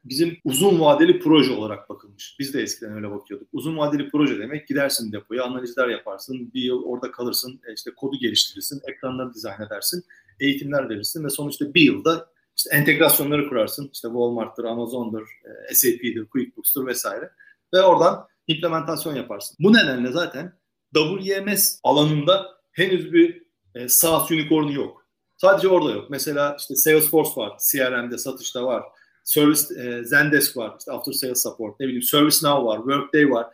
bizim 0.05 0.37
uzun 0.43 0.79
vadeli 0.79 1.19
proje 1.19 1.51
olarak 1.53 1.89
bakılmış. 1.89 2.35
Biz 2.39 2.53
de 2.53 2.61
eskiden 2.61 2.95
öyle 2.95 3.11
bakıyorduk. 3.11 3.47
Uzun 3.53 3.77
vadeli 3.77 4.09
proje 4.09 4.39
demek 4.39 4.67
gidersin 4.67 5.11
depoya, 5.11 5.43
analizler 5.43 5.87
yaparsın, 5.87 6.53
bir 6.53 6.61
yıl 6.61 6.83
orada 6.83 7.11
kalırsın, 7.11 7.61
e, 7.67 7.73
işte 7.73 7.91
kodu 7.95 8.17
geliştirirsin, 8.19 8.81
ekranları 8.87 9.33
dizayn 9.33 9.61
edersin, 9.61 10.03
eğitimler 10.39 10.89
verirsin 10.89 11.23
ve 11.23 11.29
sonuçta 11.29 11.73
bir 11.73 11.81
yılda 11.81 12.29
işte 12.57 12.69
entegrasyonları 12.75 13.49
kurarsın. 13.49 13.89
İşte 13.93 14.07
Walmart'tır, 14.07 14.63
Amazon'dur, 14.63 15.27
e, 15.69 15.73
SAP'dir, 15.73 16.25
QuickBooks'tur 16.25 16.87
vesaire. 16.87 17.31
Ve 17.73 17.81
oradan 17.81 18.27
implementasyon 18.47 19.15
yaparsın. 19.15 19.57
Bu 19.59 19.73
nedenle 19.73 20.11
zaten 20.11 20.53
WMS 20.93 21.79
alanında 21.83 22.55
henüz 22.71 23.13
bir 23.13 23.43
e, 23.75 23.89
SaaS 23.89 24.31
unicorn'u 24.31 24.73
yok. 24.73 25.05
Sadece 25.37 25.67
orada 25.67 25.91
yok. 25.91 26.09
Mesela 26.09 26.55
işte 26.59 26.75
Salesforce 26.75 27.31
var, 27.35 27.57
CRM'de, 27.71 28.17
satışta 28.17 28.65
var. 28.65 28.83
Service 29.25 29.81
e, 29.81 30.03
Zendesk 30.03 30.57
var, 30.57 30.75
işte 30.79 30.91
After 30.91 31.13
Sales 31.13 31.43
Support, 31.43 31.79
ne 31.79 31.85
bileyim 31.85 32.03
ServiceNow 32.03 32.65
var, 32.65 32.77
Workday 32.77 33.31
var. 33.31 33.47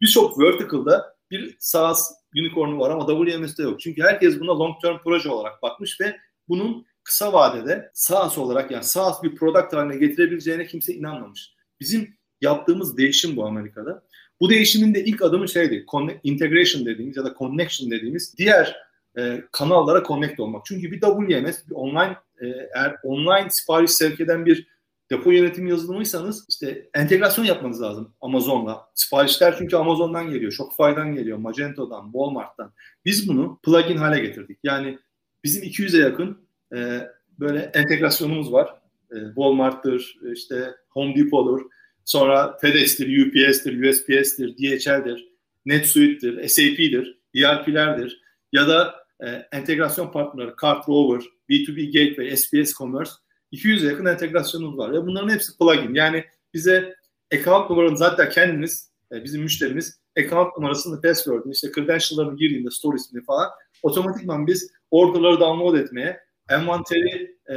Birçok 0.00 0.40
vertical'da 0.40 1.16
bir 1.30 1.56
SaaS 1.58 2.12
unicorn'u 2.36 2.78
var 2.78 2.90
ama 2.90 3.06
WMS'de 3.06 3.62
yok. 3.62 3.80
Çünkü 3.80 4.02
herkes 4.02 4.40
buna 4.40 4.58
long 4.58 4.80
term 4.82 4.98
proje 5.04 5.28
olarak 5.28 5.62
bakmış 5.62 6.00
ve 6.00 6.16
bunun 6.48 6.86
kısa 7.04 7.32
vadede 7.32 7.90
SaaS 7.94 8.38
olarak 8.38 8.70
yani 8.70 8.84
SaaS 8.84 9.22
bir 9.22 9.36
product 9.36 9.72
haline 9.72 9.96
getirebileceğine 9.96 10.66
kimse 10.66 10.94
inanmamış. 10.94 11.54
Bizim 11.80 12.16
yaptığımız 12.40 12.96
değişim 12.96 13.36
bu 13.36 13.46
Amerika'da. 13.46 14.02
Bu 14.40 14.50
değişimin 14.50 14.94
de 14.94 15.04
ilk 15.04 15.22
adımı 15.22 15.48
şeydi, 15.48 15.86
integration 16.22 16.86
dediğimiz 16.86 17.16
ya 17.16 17.24
da 17.24 17.34
connection 17.38 17.90
dediğimiz 17.90 18.34
diğer 18.38 18.76
e, 19.18 19.42
kanallara 19.52 20.04
connect 20.04 20.40
olmak. 20.40 20.66
Çünkü 20.66 20.92
bir 20.92 21.00
WMS, 21.00 21.68
bir 21.68 21.74
online 21.74 22.16
e, 22.40 22.46
eğer 22.74 22.96
online 23.02 23.50
sipariş 23.50 23.90
sevk 23.90 24.20
eden 24.20 24.46
bir 24.46 24.66
depo 25.10 25.30
yönetimi 25.30 25.70
yazılımıysanız 25.70 26.46
işte 26.48 26.90
entegrasyon 26.94 27.44
yapmanız 27.44 27.82
lazım 27.82 28.14
Amazon'la. 28.20 28.88
Siparişler 28.94 29.54
çünkü 29.58 29.76
Amazon'dan 29.76 30.30
geliyor, 30.30 30.52
Shopify'dan 30.52 31.14
geliyor, 31.14 31.38
Magento'dan, 31.38 32.04
Walmart'tan. 32.04 32.72
Biz 33.04 33.28
bunu 33.28 33.58
plugin 33.62 33.96
hale 33.96 34.20
getirdik. 34.20 34.58
Yani 34.62 34.98
bizim 35.44 35.62
200'e 35.62 36.00
yakın 36.00 36.38
e, 36.74 37.08
böyle 37.38 37.58
entegrasyonumuz 37.74 38.52
var. 38.52 38.74
E, 39.10 39.16
Walmart'tır, 39.26 40.18
işte 40.34 40.74
Home 40.88 41.16
Depot'dur, 41.16 41.60
sonra 42.04 42.56
FedEx'tir, 42.60 43.26
UPS'tir, 43.26 43.90
USPS'tir, 43.90 44.56
DHL'dir, 44.58 45.28
NetSuite'dir, 45.66 46.48
SAP'dir, 46.48 47.18
ERP'lerdir 47.34 48.22
ya 48.52 48.68
da 48.68 48.94
e, 49.20 49.26
entegrasyon 49.52 50.12
partnerleri 50.12 50.54
CartRover, 50.62 51.22
B2B 51.50 51.86
Gateway, 51.86 52.36
SPS 52.36 52.74
Commerce 52.74 53.10
200'e 53.52 53.88
yakın 53.88 54.06
entegrasyonumuz 54.06 54.78
var. 54.78 54.92
Ve 54.92 55.06
bunların 55.06 55.34
hepsi 55.34 55.58
plugin. 55.58 55.94
Yani 55.94 56.24
bize 56.54 56.94
account 57.34 57.70
numaranızı 57.70 58.04
hatta 58.04 58.28
kendiniz, 58.28 58.90
e, 59.12 59.24
bizim 59.24 59.42
müşterimiz 59.42 60.00
account 60.18 60.56
numarasını, 60.56 61.00
password'ını, 61.00 61.52
işte 61.52 61.68
credential'larını 61.74 62.36
girdiğinde, 62.38 62.70
storiesini 62.70 63.24
falan 63.24 63.48
otomatikman 63.82 64.46
biz 64.46 64.70
orderları 64.90 65.40
download 65.40 65.78
etmeye, 65.78 66.20
envanteri 66.50 67.36
e, 67.50 67.56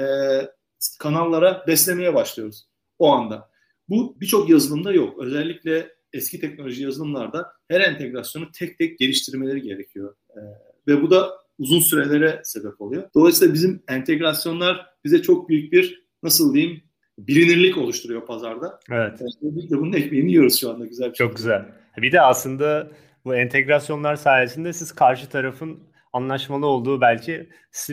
kanallara 0.99 1.63
beslemeye 1.67 2.13
başlıyoruz 2.13 2.67
o 2.99 3.11
anda. 3.11 3.51
Bu 3.89 4.17
birçok 4.21 4.49
yazılımda 4.49 4.91
yok. 4.93 5.19
Özellikle 5.19 5.95
eski 6.13 6.39
teknoloji 6.39 6.83
yazılımlarda 6.83 7.53
her 7.67 7.81
entegrasyonu 7.81 8.51
tek 8.51 8.77
tek 8.77 8.99
geliştirmeleri 8.99 9.61
gerekiyor. 9.61 10.15
E, 10.29 10.39
ve 10.87 11.01
bu 11.01 11.11
da 11.11 11.40
uzun 11.61 11.79
sürelere 11.79 12.41
sebep 12.43 12.81
oluyor. 12.81 13.03
Dolayısıyla 13.15 13.53
bizim 13.53 13.83
entegrasyonlar 13.87 14.85
bize 15.05 15.21
çok 15.21 15.49
büyük 15.49 15.73
bir 15.73 16.03
nasıl 16.23 16.53
diyeyim 16.53 16.81
bilinirlik 17.19 17.77
oluşturuyor 17.77 18.25
pazarda. 18.25 18.79
Evet. 18.91 19.21
Özellikle 19.21 19.77
bunun 19.77 19.93
ekmeğini 19.93 20.29
yiyoruz 20.31 20.59
şu 20.59 20.69
anda 20.69 20.85
güzel 20.85 21.09
bir 21.09 21.13
Çok 21.13 21.29
şey. 21.29 21.35
güzel. 21.35 21.65
Bir 21.97 22.11
de 22.11 22.21
aslında 22.21 22.91
bu 23.25 23.35
entegrasyonlar 23.35 24.15
sayesinde 24.15 24.73
siz 24.73 24.91
karşı 24.91 25.29
tarafın 25.29 25.79
anlaşmalı 26.13 26.65
olduğu 26.65 27.01
belki 27.01 27.49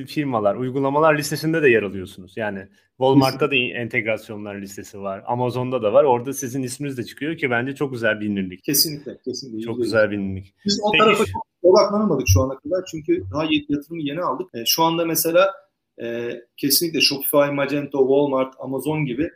firmalar, 0.07 0.55
uygulamalar 0.55 1.19
listesinde 1.19 1.63
de 1.63 1.69
yer 1.71 1.83
alıyorsunuz. 1.83 2.37
Yani 2.37 2.69
Walmart'ta 2.97 3.51
da 3.51 3.55
entegrasyonlar 3.55 4.55
listesi 4.55 5.01
var. 5.01 5.23
Amazon'da 5.27 5.83
da 5.83 5.93
var. 5.93 6.05
Orada 6.05 6.33
sizin 6.33 6.63
isminiz 6.63 6.99
de 6.99 7.05
çıkıyor 7.05 7.37
ki 7.37 7.51
bence 7.51 7.75
çok 7.75 7.93
güzel 7.93 8.21
bilinirlik. 8.21 8.65
Kesinlikle, 8.65 9.19
kesinlikle. 9.25 9.61
Çok 9.61 9.79
güzel 9.79 10.11
bilinirlik. 10.11 10.55
Biz 10.67 10.81
o 10.83 10.93
Peki. 10.93 11.05
tarafa 11.05 11.25
çok 11.25 11.47
odaklanamadık 11.63 12.27
şu 12.29 12.43
ana 12.43 12.59
kadar 12.59 12.85
çünkü 12.91 13.23
daha 13.33 13.45
yatırımı 13.45 14.03
yeni 14.03 14.23
aldık. 14.23 14.49
E, 14.55 14.65
şu 14.67 14.83
anda 14.83 15.05
mesela 15.05 15.55
e, 16.03 16.31
kesinlikle 16.57 17.01
Shopify, 17.01 17.53
Magento, 17.53 17.99
Walmart, 17.99 18.55
Amazon 18.59 19.05
gibi 19.05 19.31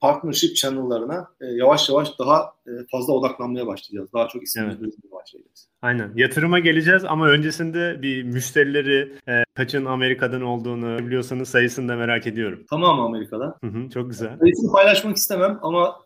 partnership 0.00 0.56
channel'larına 0.56 1.28
e, 1.40 1.46
yavaş 1.46 1.88
yavaş 1.88 2.18
daha 2.18 2.52
e, 2.66 2.70
fazla 2.92 3.12
odaklanmaya 3.12 3.66
başlayacağız. 3.66 4.12
Daha 4.12 4.28
çok 4.28 4.42
isimimiz 4.42 4.76
evet. 4.80 5.12
başlayacağız. 5.12 5.68
Aynen. 5.82 6.12
Yatırıma 6.14 6.58
geleceğiz 6.58 7.04
ama 7.04 7.28
öncesinde 7.28 8.02
bir 8.02 8.22
müşterileri 8.22 9.12
e, 9.28 9.44
kaçın 9.54 9.84
Amerika'dan 9.84 10.42
olduğunu 10.42 11.06
biliyorsanız 11.06 11.48
sayısını 11.48 11.88
da 11.88 11.96
merak 11.96 12.26
ediyorum. 12.26 12.64
Tamam 12.70 13.00
Amerika'dan. 13.00 13.54
Hı 13.64 13.66
hı, 13.66 13.90
çok 13.90 14.10
güzel. 14.10 14.38
Sayısını 14.38 14.72
paylaşmak 14.72 15.16
istemem 15.16 15.58
ama 15.62 15.96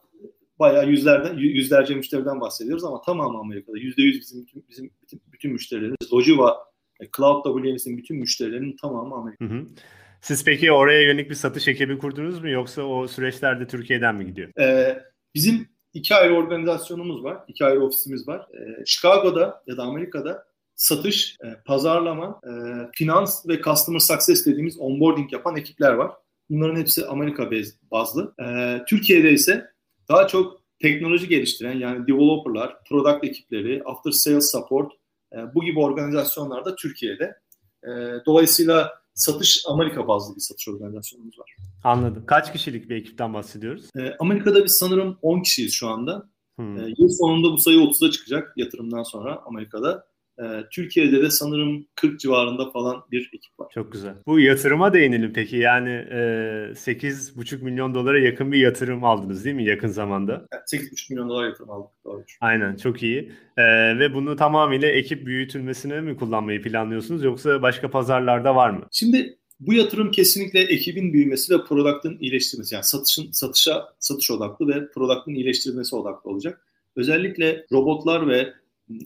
bayağı 0.59 0.89
yüzlerden 0.89 1.37
yüzlerce 1.37 1.95
müşteriden 1.95 2.41
bahsediyoruz 2.41 2.85
ama 2.85 3.01
tamamı 3.01 3.39
Amerika'da. 3.39 3.79
Yüzde 3.79 4.03
yüz 4.03 4.21
bizim 4.21 4.43
bütün, 4.43 4.65
bizim 4.69 4.91
bütün, 5.03 5.23
bütün 5.33 5.53
müşterilerimiz. 5.53 6.13
Logiva, 6.13 6.57
Cloud 7.17 7.45
WMS'in 7.45 7.99
bütün 7.99 8.17
müşterilerinin 8.17 8.77
tamamı 8.77 9.15
Amerika. 9.15 9.45
Hı 9.45 9.49
hı. 9.49 9.67
Siz 10.25 10.45
peki 10.45 10.73
oraya 10.73 11.03
yönelik 11.03 11.31
bir 11.31 11.35
satış 11.35 11.69
ekibi 11.69 11.99
kurdunuz 11.99 12.43
mu 12.43 12.49
yoksa 12.49 12.83
o 12.83 13.09
süreçlerde 13.09 13.67
Türkiye'den 13.67 14.15
mi 14.15 14.27
gidiyor? 14.27 14.51
Ee, 14.61 15.03
bizim 15.35 15.69
iki 15.93 16.15
ayrı 16.15 16.35
organizasyonumuz 16.35 17.25
var, 17.25 17.39
iki 17.49 17.65
ayrı 17.65 17.85
ofisimiz 17.85 18.29
var. 18.29 18.47
Ee, 18.55 18.85
Chicago'da 18.87 19.63
ya 19.67 19.77
da 19.77 19.83
Amerika'da 19.83 20.45
satış, 20.75 21.37
e, 21.45 21.47
pazarlama, 21.67 22.41
e, 22.45 22.53
finans 22.93 23.49
ve 23.49 23.63
customer 23.63 23.99
success 23.99 24.47
dediğimiz 24.47 24.79
onboarding 24.79 25.33
yapan 25.33 25.57
ekipler 25.57 25.93
var. 25.93 26.11
Bunların 26.51 26.81
hepsi 26.81 27.07
Amerika 27.07 27.51
bazlı. 27.91 28.35
E, 28.41 28.79
Türkiye'de 28.89 29.33
ise 29.33 29.71
daha 30.09 30.27
çok 30.27 30.63
teknoloji 30.83 31.29
geliştiren 31.29 31.79
yani 31.79 32.07
developerlar, 32.07 32.77
product 32.89 33.25
ekipleri, 33.25 33.83
after 33.85 34.11
sales 34.11 34.53
support 34.53 34.93
e, 35.33 35.55
bu 35.55 35.65
gibi 35.65 35.81
organizasyonlar 35.81 36.65
da 36.65 36.77
Türkiye'de. 36.77 37.37
E, 37.83 37.91
dolayısıyla 38.27 39.04
satış 39.15 39.65
Amerika 39.69 40.09
bazlı 40.09 40.37
bir 40.37 40.41
satış 40.41 40.69
organizasyonumuz 40.69 41.39
var. 41.39 41.57
Anladım. 41.85 42.25
Kaç 42.27 42.53
kişilik 42.53 42.91
bir 42.91 42.97
ekipten 42.97 43.35
bahsediyoruz? 43.35 43.85
E, 43.97 44.17
Amerika'da 44.21 44.65
biz 44.65 44.73
sanırım 44.73 45.19
10 45.23 45.43
kişiyiz 45.43 45.73
şu 45.73 45.89
anda. 45.89 46.29
Hmm. 46.57 46.79
E, 46.79 46.95
yıl 46.99 47.09
sonunda 47.09 47.53
bu 47.53 47.59
sayı 47.59 47.79
30'a 47.79 48.11
çıkacak 48.11 48.53
yatırımdan 48.57 49.03
sonra 49.03 49.43
Amerika'da. 49.47 50.07
E, 50.39 50.45
Türkiye'de 50.71 51.23
de 51.23 51.31
sanırım 51.31 51.87
40 51.95 52.21
civarında 52.21 52.71
falan 52.71 53.05
bir 53.11 53.31
ekip 53.35 53.61
var. 53.61 53.69
Çok 53.75 53.93
güzel. 53.93 54.15
Bu 54.27 54.41
yatırıma 54.41 54.93
değinelim 54.93 55.33
peki. 55.35 55.57
Yani 55.57 55.91
e, 55.91 56.17
8,5 56.75 57.63
milyon 57.63 57.95
dolara 57.95 58.19
yakın 58.19 58.53
bir 58.53 58.59
yatırım 58.59 59.05
aldınız 59.05 59.45
değil 59.45 59.57
mi 59.57 59.65
yakın 59.65 59.89
zamanda? 59.89 60.47
Evet, 60.53 60.63
8,5 60.73 61.13
milyon 61.13 61.29
dolar 61.29 61.45
yatırım 61.45 61.71
aldık. 61.71 61.91
Doğru. 62.05 62.25
Aynen 62.41 62.77
çok 62.77 63.03
iyi. 63.03 63.33
E, 63.57 63.65
ve 63.99 64.15
bunu 64.15 64.37
tamamıyla 64.37 64.89
ekip 64.89 65.27
büyütülmesine 65.27 66.01
mi 66.01 66.17
kullanmayı 66.17 66.63
planlıyorsunuz 66.63 67.25
yoksa 67.25 67.63
başka 67.63 67.91
pazarlarda 67.91 68.57
var 68.57 68.71
mı? 68.71 68.89
Şimdi 68.93 69.39
bu 69.61 69.75
yatırım 69.75 70.11
kesinlikle 70.11 70.61
ekibin 70.61 71.13
büyümesi 71.13 71.55
ve 71.55 71.65
produktın 71.65 72.19
iyileştirmesi. 72.21 72.75
Yani 72.75 72.85
satışın 72.85 73.33
satışa 73.33 73.85
satış 73.99 74.31
odaklı 74.31 74.69
ve 74.69 74.89
produktın 74.91 75.35
iyileştirilmesi 75.35 75.97
odaklı 75.97 76.31
olacak. 76.31 76.67
Özellikle 76.97 77.67
robotlar 77.73 78.29
ve 78.29 78.53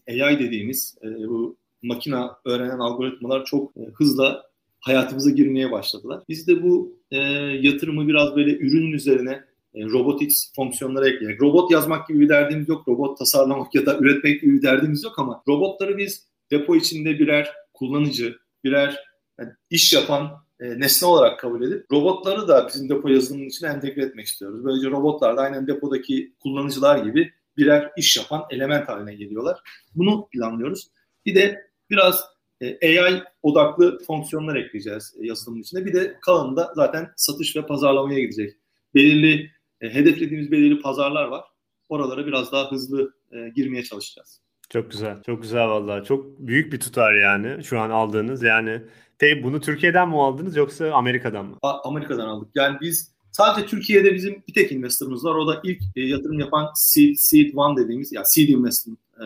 AI 0.09 0.39
dediğimiz 0.39 0.99
e, 1.03 1.29
bu 1.29 1.57
makina 1.83 2.37
öğrenen 2.45 2.79
algoritmalar 2.79 3.45
çok 3.45 3.77
e, 3.77 3.81
hızla 3.95 4.49
hayatımıza 4.81 5.31
girmeye 5.31 5.71
başladılar. 5.71 6.23
Biz 6.29 6.47
de 6.47 6.63
bu 6.63 6.99
e, 7.11 7.17
yatırımı 7.61 8.09
biraz 8.09 8.37
böyle 8.37 8.57
ürünün 8.57 8.93
üzerine 8.93 9.45
e, 9.75 9.85
robotics 9.85 10.53
fonksiyonlara 10.57 11.09
ekleyerek, 11.09 11.43
robot 11.43 11.71
yazmak 11.71 12.09
gibi 12.09 12.21
bir 12.21 12.29
derdimiz 12.29 12.69
yok, 12.69 12.89
robot 12.89 13.19
tasarlamak 13.19 13.75
ya 13.75 13.87
da 13.87 13.99
üretmek 13.99 14.41
gibi 14.41 14.55
bir 14.55 14.63
derdimiz 14.63 15.05
yok 15.05 15.19
ama 15.19 15.43
robotları 15.49 15.99
biz 15.99 16.27
depo 16.51 16.77
içinde 16.77 17.19
birer 17.19 17.53
kullanıcı, 17.75 18.37
birer 18.65 18.97
yani 19.41 19.51
iş 19.71 19.93
yapan 19.93 20.31
e, 20.61 20.81
nesne 20.81 21.09
olarak 21.09 21.41
kabul 21.41 21.63
edip 21.63 21.87
robotları 21.93 22.49
da 22.49 22.69
bizim 22.69 22.89
depo 22.89 23.09
yazılımının 23.09 23.49
içine 23.49 23.69
entegre 23.69 24.03
etmek 24.03 24.27
istiyoruz. 24.27 24.65
Böylece 24.65 24.91
robotlar 24.91 25.37
da 25.37 25.41
aynen 25.41 25.67
depodaki 25.67 26.33
kullanıcılar 26.41 27.05
gibi 27.05 27.33
birer 27.59 27.91
iş 27.97 28.17
yapan 28.17 28.45
element 28.51 28.89
haline 28.89 29.15
geliyorlar. 29.15 29.59
Bunu 29.95 30.29
planlıyoruz. 30.33 30.89
Bir 31.27 31.35
de 31.35 31.71
biraz 31.91 32.25
e, 32.61 32.99
AI 33.01 33.23
odaklı 33.43 33.99
fonksiyonlar 34.07 34.57
ekleyeceğiz 34.57 35.15
e, 35.21 35.27
yazılımın 35.27 35.61
içine. 35.61 35.87
Bir 35.87 35.93
de 35.93 36.19
kalanında 36.21 36.73
zaten 36.75 37.13
satış 37.17 37.57
ve 37.57 37.67
pazarlamaya 37.67 38.21
gidecek. 38.21 38.57
Belirli 38.95 39.51
e, 39.81 39.95
hedeflediğimiz 39.95 40.51
belirli 40.51 40.81
pazarlar 40.81 41.25
var. 41.25 41.45
Oralara 41.89 42.27
biraz 42.27 42.53
daha 42.53 42.71
hızlı 42.71 43.15
girmeye 43.55 43.83
çalışacağız. 43.85 44.41
Çok 44.71 44.91
güzel. 44.91 45.23
Çok 45.23 45.43
güzel 45.43 45.69
vallahi. 45.69 46.05
Çok 46.05 46.39
büyük 46.39 46.73
bir 46.73 46.81
tutar 46.81 47.15
yani 47.15 47.65
şu 47.65 47.81
an 47.81 47.91
aldığınız. 47.91 48.43
Yani 48.43 48.83
te, 49.19 49.43
bunu 49.43 49.61
Türkiye'den 49.61 50.09
mi 50.09 50.23
aldınız 50.23 50.57
yoksa 50.57 50.91
Amerika'dan 50.93 51.47
mı? 51.47 51.57
Amerika'dan 51.63 52.27
aldık. 52.27 52.49
Yani 52.55 52.79
biz 52.81 53.15
Sadece 53.39 53.67
Türkiye'de 53.67 54.15
bizim 54.15 54.43
bir 54.49 54.55
tek 54.55 54.73
investorımız 54.73 55.25
var. 55.25 55.35
O 55.35 55.49
da 55.49 55.61
ilk 55.65 55.83
e, 55.97 56.01
yatırım 56.03 56.39
yapan 56.39 56.71
Seed, 56.75 57.15
Seed 57.17 57.55
One 57.55 57.83
dediğimiz 57.83 58.13
ya 58.13 58.25
Seed 58.25 58.49
Investment. 58.49 58.99
E, 59.21 59.25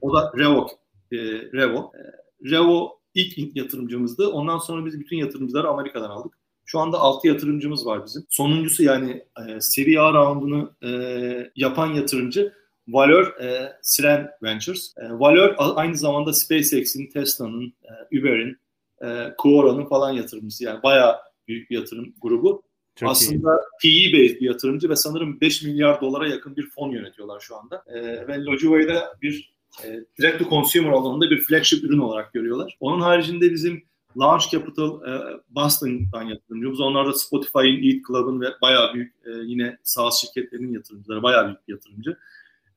o 0.00 0.14
da 0.14 0.32
Revo. 0.38 0.68
E, 1.12 1.16
Revo. 1.52 1.92
E, 1.94 2.00
Revo 2.50 2.98
ilk 3.14 3.56
yatırımcımızdı. 3.56 4.28
Ondan 4.28 4.58
sonra 4.58 4.86
biz 4.86 5.00
bütün 5.00 5.16
yatırımcıları 5.16 5.68
Amerika'dan 5.68 6.10
aldık. 6.10 6.32
Şu 6.64 6.78
anda 6.78 6.98
6 6.98 7.28
yatırımcımız 7.28 7.86
var 7.86 8.06
bizim. 8.06 8.26
Sonuncusu 8.30 8.82
yani 8.82 9.24
e, 9.48 9.60
Serie 9.60 9.98
A 9.98 10.12
roundunu 10.12 10.72
e, 10.82 10.90
yapan 11.56 11.86
yatırımcı 11.86 12.52
Valor 12.88 13.40
e, 13.40 13.72
Siren 13.82 14.30
Ventures. 14.42 14.94
E, 14.96 15.10
Valor 15.10 15.54
aynı 15.58 15.96
zamanda 15.96 16.32
SpaceX'in, 16.32 17.10
Tesla'nın, 17.10 17.72
e, 17.82 18.18
Uber'in, 18.18 18.56
e, 19.02 19.34
Quora'nın 19.38 19.84
falan 19.86 20.10
yatırımcısı. 20.10 20.64
Yani 20.64 20.82
bayağı 20.82 21.16
büyük 21.48 21.70
bir 21.70 21.76
yatırım 21.76 22.14
grubu. 22.20 22.69
Çok 23.00 23.10
Aslında 23.10 23.50
PE-based 23.84 24.40
bir 24.40 24.46
yatırımcı 24.46 24.88
ve 24.88 24.96
sanırım 24.96 25.40
5 25.40 25.62
milyar 25.62 26.00
dolara 26.00 26.28
yakın 26.28 26.56
bir 26.56 26.70
fon 26.70 26.90
yönetiyorlar 26.90 27.40
şu 27.40 27.56
anda. 27.56 27.84
E, 27.86 28.28
ve 28.28 28.44
Logiva'yı 28.44 29.02
bir 29.22 29.52
e, 29.84 30.00
direct 30.18 30.38
to 30.38 30.50
consumer 30.50 30.90
alanında 30.90 31.30
bir 31.30 31.42
flagship 31.42 31.84
ürün 31.84 31.98
olarak 31.98 32.32
görüyorlar. 32.32 32.76
Onun 32.80 33.00
haricinde 33.00 33.50
bizim 33.50 33.82
Launch 34.18 34.50
Capital 34.50 35.02
e, 35.02 35.40
Boston'dan 35.50 36.22
yatırımcımız. 36.22 36.80
Onlar 36.80 37.06
da 37.06 37.12
Spotify'in, 37.12 37.82
Eat 37.82 38.06
Club'ın 38.06 38.40
ve 38.40 38.46
bayağı 38.62 38.94
büyük 38.94 39.14
e, 39.26 39.30
yine 39.44 39.78
SaaS 39.82 40.20
şirketlerinin 40.20 40.72
yatırımcıları. 40.72 41.22
Bayağı 41.22 41.46
büyük 41.46 41.68
bir 41.68 41.72
yatırımcı. 41.72 42.16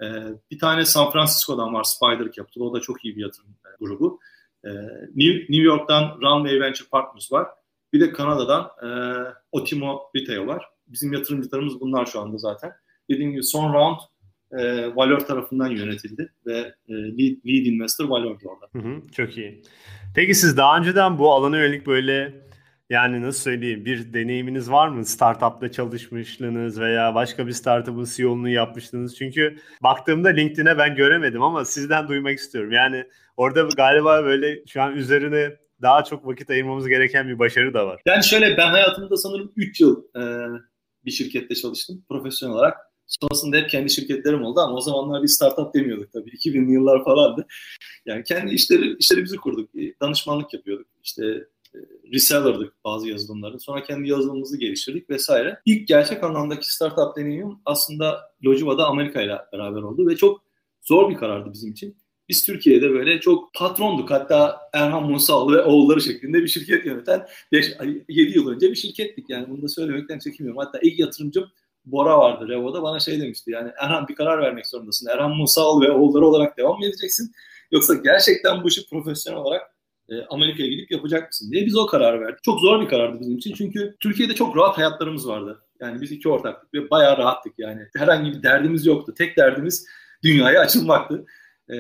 E, 0.01 0.05
bir 0.51 0.59
tane 0.59 0.85
San 0.85 1.11
Francisco'dan 1.11 1.73
var 1.73 1.83
Spider 1.83 2.31
Capital. 2.31 2.61
O 2.61 2.73
da 2.73 2.79
çok 2.79 3.05
iyi 3.05 3.15
bir 3.15 3.21
yatırım 3.21 3.49
e, 3.65 3.69
grubu. 3.79 4.19
E, 4.65 4.69
New, 5.15 5.39
New 5.39 5.63
York'tan 5.63 6.17
Runway 6.21 6.59
Venture 6.59 6.87
Partners 6.91 7.31
var. 7.31 7.47
Bir 7.93 7.99
de 7.99 8.11
Kanada'dan 8.11 8.61
e, 8.61 8.89
Otimo 9.51 10.01
Retail 10.15 10.47
var. 10.47 10.65
Bizim 10.87 11.13
yatırımcılarımız 11.13 11.79
bunlar 11.79 12.05
şu 12.05 12.19
anda 12.19 12.37
zaten. 12.37 12.71
Dediğim 13.09 13.31
gibi 13.31 13.43
son 13.43 13.73
round 13.73 13.97
e, 14.51 14.95
Valor 14.95 15.19
tarafından 15.19 15.69
yönetildi 15.69 16.33
ve 16.45 16.57
e, 16.89 16.93
lead, 16.93 17.35
lead 17.45 17.65
investor 17.65 18.09
Valor'du 18.09 18.49
orada. 18.49 18.65
Hı 18.71 18.79
hı, 18.79 19.11
çok 19.11 19.37
iyi. 19.37 19.61
Peki 20.15 20.35
siz 20.35 20.57
daha 20.57 20.77
önceden 20.77 21.17
bu 21.17 21.31
alana 21.31 21.57
yönelik 21.57 21.87
böyle 21.87 22.43
yani 22.89 23.21
nasıl 23.21 23.41
söyleyeyim 23.41 23.85
bir 23.85 24.13
deneyiminiz 24.13 24.71
var 24.71 24.87
mı? 24.87 25.05
Startup'ta 25.05 25.71
çalışmışlığınız 25.71 26.79
veya 26.79 27.15
başka 27.15 27.47
bir 27.47 27.51
startup'ın 27.51 28.05
CEO'luğunu 28.15 28.49
yapmışlığınız. 28.49 29.17
Çünkü 29.17 29.57
baktığımda 29.83 30.29
LinkedIn'e 30.29 30.77
ben 30.77 30.95
göremedim 30.95 31.41
ama 31.41 31.65
sizden 31.65 32.07
duymak 32.07 32.37
istiyorum. 32.37 32.71
Yani 32.71 33.05
orada 33.37 33.67
galiba 33.77 34.23
böyle 34.23 34.65
şu 34.67 34.81
an 34.81 34.95
üzerine 34.95 35.62
daha 35.83 36.03
çok 36.03 36.27
vakit 36.27 36.49
ayırmamız 36.49 36.87
gereken 36.87 37.27
bir 37.27 37.39
başarı 37.39 37.73
da 37.73 37.87
var. 37.87 38.01
Yani 38.05 38.23
şöyle 38.23 38.57
ben 38.57 38.67
hayatımda 38.67 39.17
sanırım 39.17 39.51
3 39.55 39.81
yıl 39.81 40.03
e, 40.15 40.21
bir 41.05 41.11
şirkette 41.11 41.55
çalıştım 41.55 42.05
profesyonel 42.09 42.55
olarak. 42.55 42.77
Sonrasında 43.07 43.57
hep 43.57 43.69
kendi 43.69 43.89
şirketlerim 43.89 44.43
oldu 44.43 44.59
ama 44.59 44.75
o 44.75 44.81
zamanlar 44.81 45.23
bir 45.23 45.27
startup 45.27 45.73
demiyorduk 45.73 46.13
tabii. 46.13 46.29
2000'li 46.37 46.71
yıllar 46.71 47.03
falandı. 47.03 47.47
Yani 48.05 48.23
kendi 48.23 48.53
işleri 48.53 48.95
işlerimizi 48.99 49.37
kurduk. 49.37 49.69
Danışmanlık 50.01 50.53
yapıyorduk. 50.53 50.87
İşte 51.03 51.25
e, 51.75 51.77
reseller'dık 52.13 52.73
bazı 52.85 53.09
yazılımların. 53.09 53.57
Sonra 53.57 53.83
kendi 53.83 54.09
yazılımımızı 54.09 54.57
geliştirdik 54.57 55.09
vesaire. 55.09 55.59
İlk 55.65 55.87
gerçek 55.87 56.23
anlamdaki 56.23 56.73
startup 56.73 57.17
deneyimim 57.17 57.57
aslında 57.65 58.21
Lojiva'da 58.45 58.85
Amerika 58.85 59.21
ile 59.21 59.37
beraber 59.53 59.81
oldu 59.81 60.07
ve 60.07 60.15
çok 60.15 60.43
zor 60.81 61.09
bir 61.09 61.15
karardı 61.15 61.53
bizim 61.53 61.71
için. 61.71 61.97
Biz 62.29 62.45
Türkiye'de 62.45 62.89
böyle 62.89 63.19
çok 63.19 63.53
patronduk. 63.53 64.11
Hatta 64.11 64.59
Erhan 64.73 65.11
Musal 65.11 65.51
ve 65.51 65.61
oğulları 65.61 66.01
şeklinde 66.01 66.41
bir 66.41 66.47
şirket 66.47 66.85
yöneten 66.85 67.27
5, 67.51 67.73
7 68.09 68.37
yıl 68.37 68.49
önce 68.49 68.71
bir 68.71 68.75
şirkettik. 68.75 69.29
Yani 69.29 69.49
bunu 69.49 69.61
da 69.61 69.67
söylemekten 69.67 70.19
çekinmiyorum. 70.19 70.61
Hatta 70.61 70.79
ilk 70.81 70.99
yatırımcım 70.99 71.45
Bora 71.85 72.17
vardı 72.17 72.47
Revo'da 72.49 72.83
bana 72.83 72.99
şey 72.99 73.21
demişti 73.21 73.51
yani 73.51 73.71
Erhan 73.77 74.07
bir 74.07 74.15
karar 74.15 74.41
vermek 74.41 74.67
zorundasın. 74.67 75.07
Erhan 75.07 75.31
Musal 75.37 75.81
ve 75.81 75.91
oğulları 75.91 76.25
olarak 76.25 76.57
devam 76.57 76.79
mı 76.79 76.85
edeceksin? 76.85 77.31
Yoksa 77.71 77.93
gerçekten 77.93 78.63
bu 78.63 78.67
işi 78.67 78.89
profesyonel 78.89 79.39
olarak 79.39 79.61
e, 80.09 80.13
Amerika'ya 80.29 80.69
gidip 80.69 80.91
yapacak 80.91 81.27
mısın 81.27 81.51
diye 81.51 81.65
biz 81.65 81.77
o 81.77 81.85
kararı 81.85 82.21
verdik. 82.21 82.43
Çok 82.43 82.59
zor 82.59 82.81
bir 82.81 82.89
karardı 82.89 83.19
bizim 83.19 83.37
için 83.37 83.53
çünkü 83.53 83.95
Türkiye'de 83.99 84.35
çok 84.35 84.57
rahat 84.57 84.77
hayatlarımız 84.77 85.27
vardı. 85.27 85.65
Yani 85.79 86.01
biz 86.01 86.11
iki 86.11 86.29
ortaktık 86.29 86.73
ve 86.73 86.89
bayağı 86.89 87.17
rahattık 87.17 87.53
yani. 87.57 87.81
Herhangi 87.97 88.31
bir 88.31 88.43
derdimiz 88.43 88.85
yoktu. 88.85 89.13
Tek 89.17 89.37
derdimiz 89.37 89.85
dünyaya 90.23 90.61
açılmaktı. 90.61 91.25
E, 91.69 91.75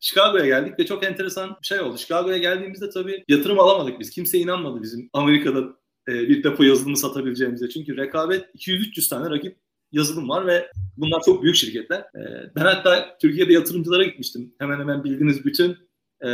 Chicago'ya 0.00 0.46
geldik 0.46 0.78
ve 0.78 0.86
çok 0.86 1.04
enteresan 1.04 1.56
bir 1.62 1.66
şey 1.66 1.80
oldu. 1.80 1.98
Chicago'ya 1.98 2.38
geldiğimizde 2.38 2.90
tabii 2.90 3.24
yatırım 3.28 3.60
alamadık 3.60 4.00
biz. 4.00 4.10
Kimse 4.10 4.38
inanmadı 4.38 4.82
bizim 4.82 5.10
Amerika'da 5.12 5.60
e, 6.08 6.12
bir 6.12 6.42
depo 6.42 6.62
yazılımı 6.62 6.96
satabileceğimize. 6.96 7.68
Çünkü 7.68 7.96
rekabet 7.96 8.44
200-300 8.54 9.10
tane 9.10 9.30
rakip 9.30 9.56
yazılım 9.92 10.28
var 10.28 10.46
ve 10.46 10.70
bunlar 10.96 11.22
çok 11.24 11.42
büyük 11.42 11.56
şirketler. 11.56 11.98
E, 12.00 12.50
ben 12.56 12.60
hatta 12.60 13.18
Türkiye'de 13.20 13.52
yatırımcılara 13.52 14.04
gitmiştim. 14.04 14.54
Hemen 14.58 14.80
hemen 14.80 15.04
bildiğiniz 15.04 15.44
bütün 15.44 15.76
e, 16.20 16.28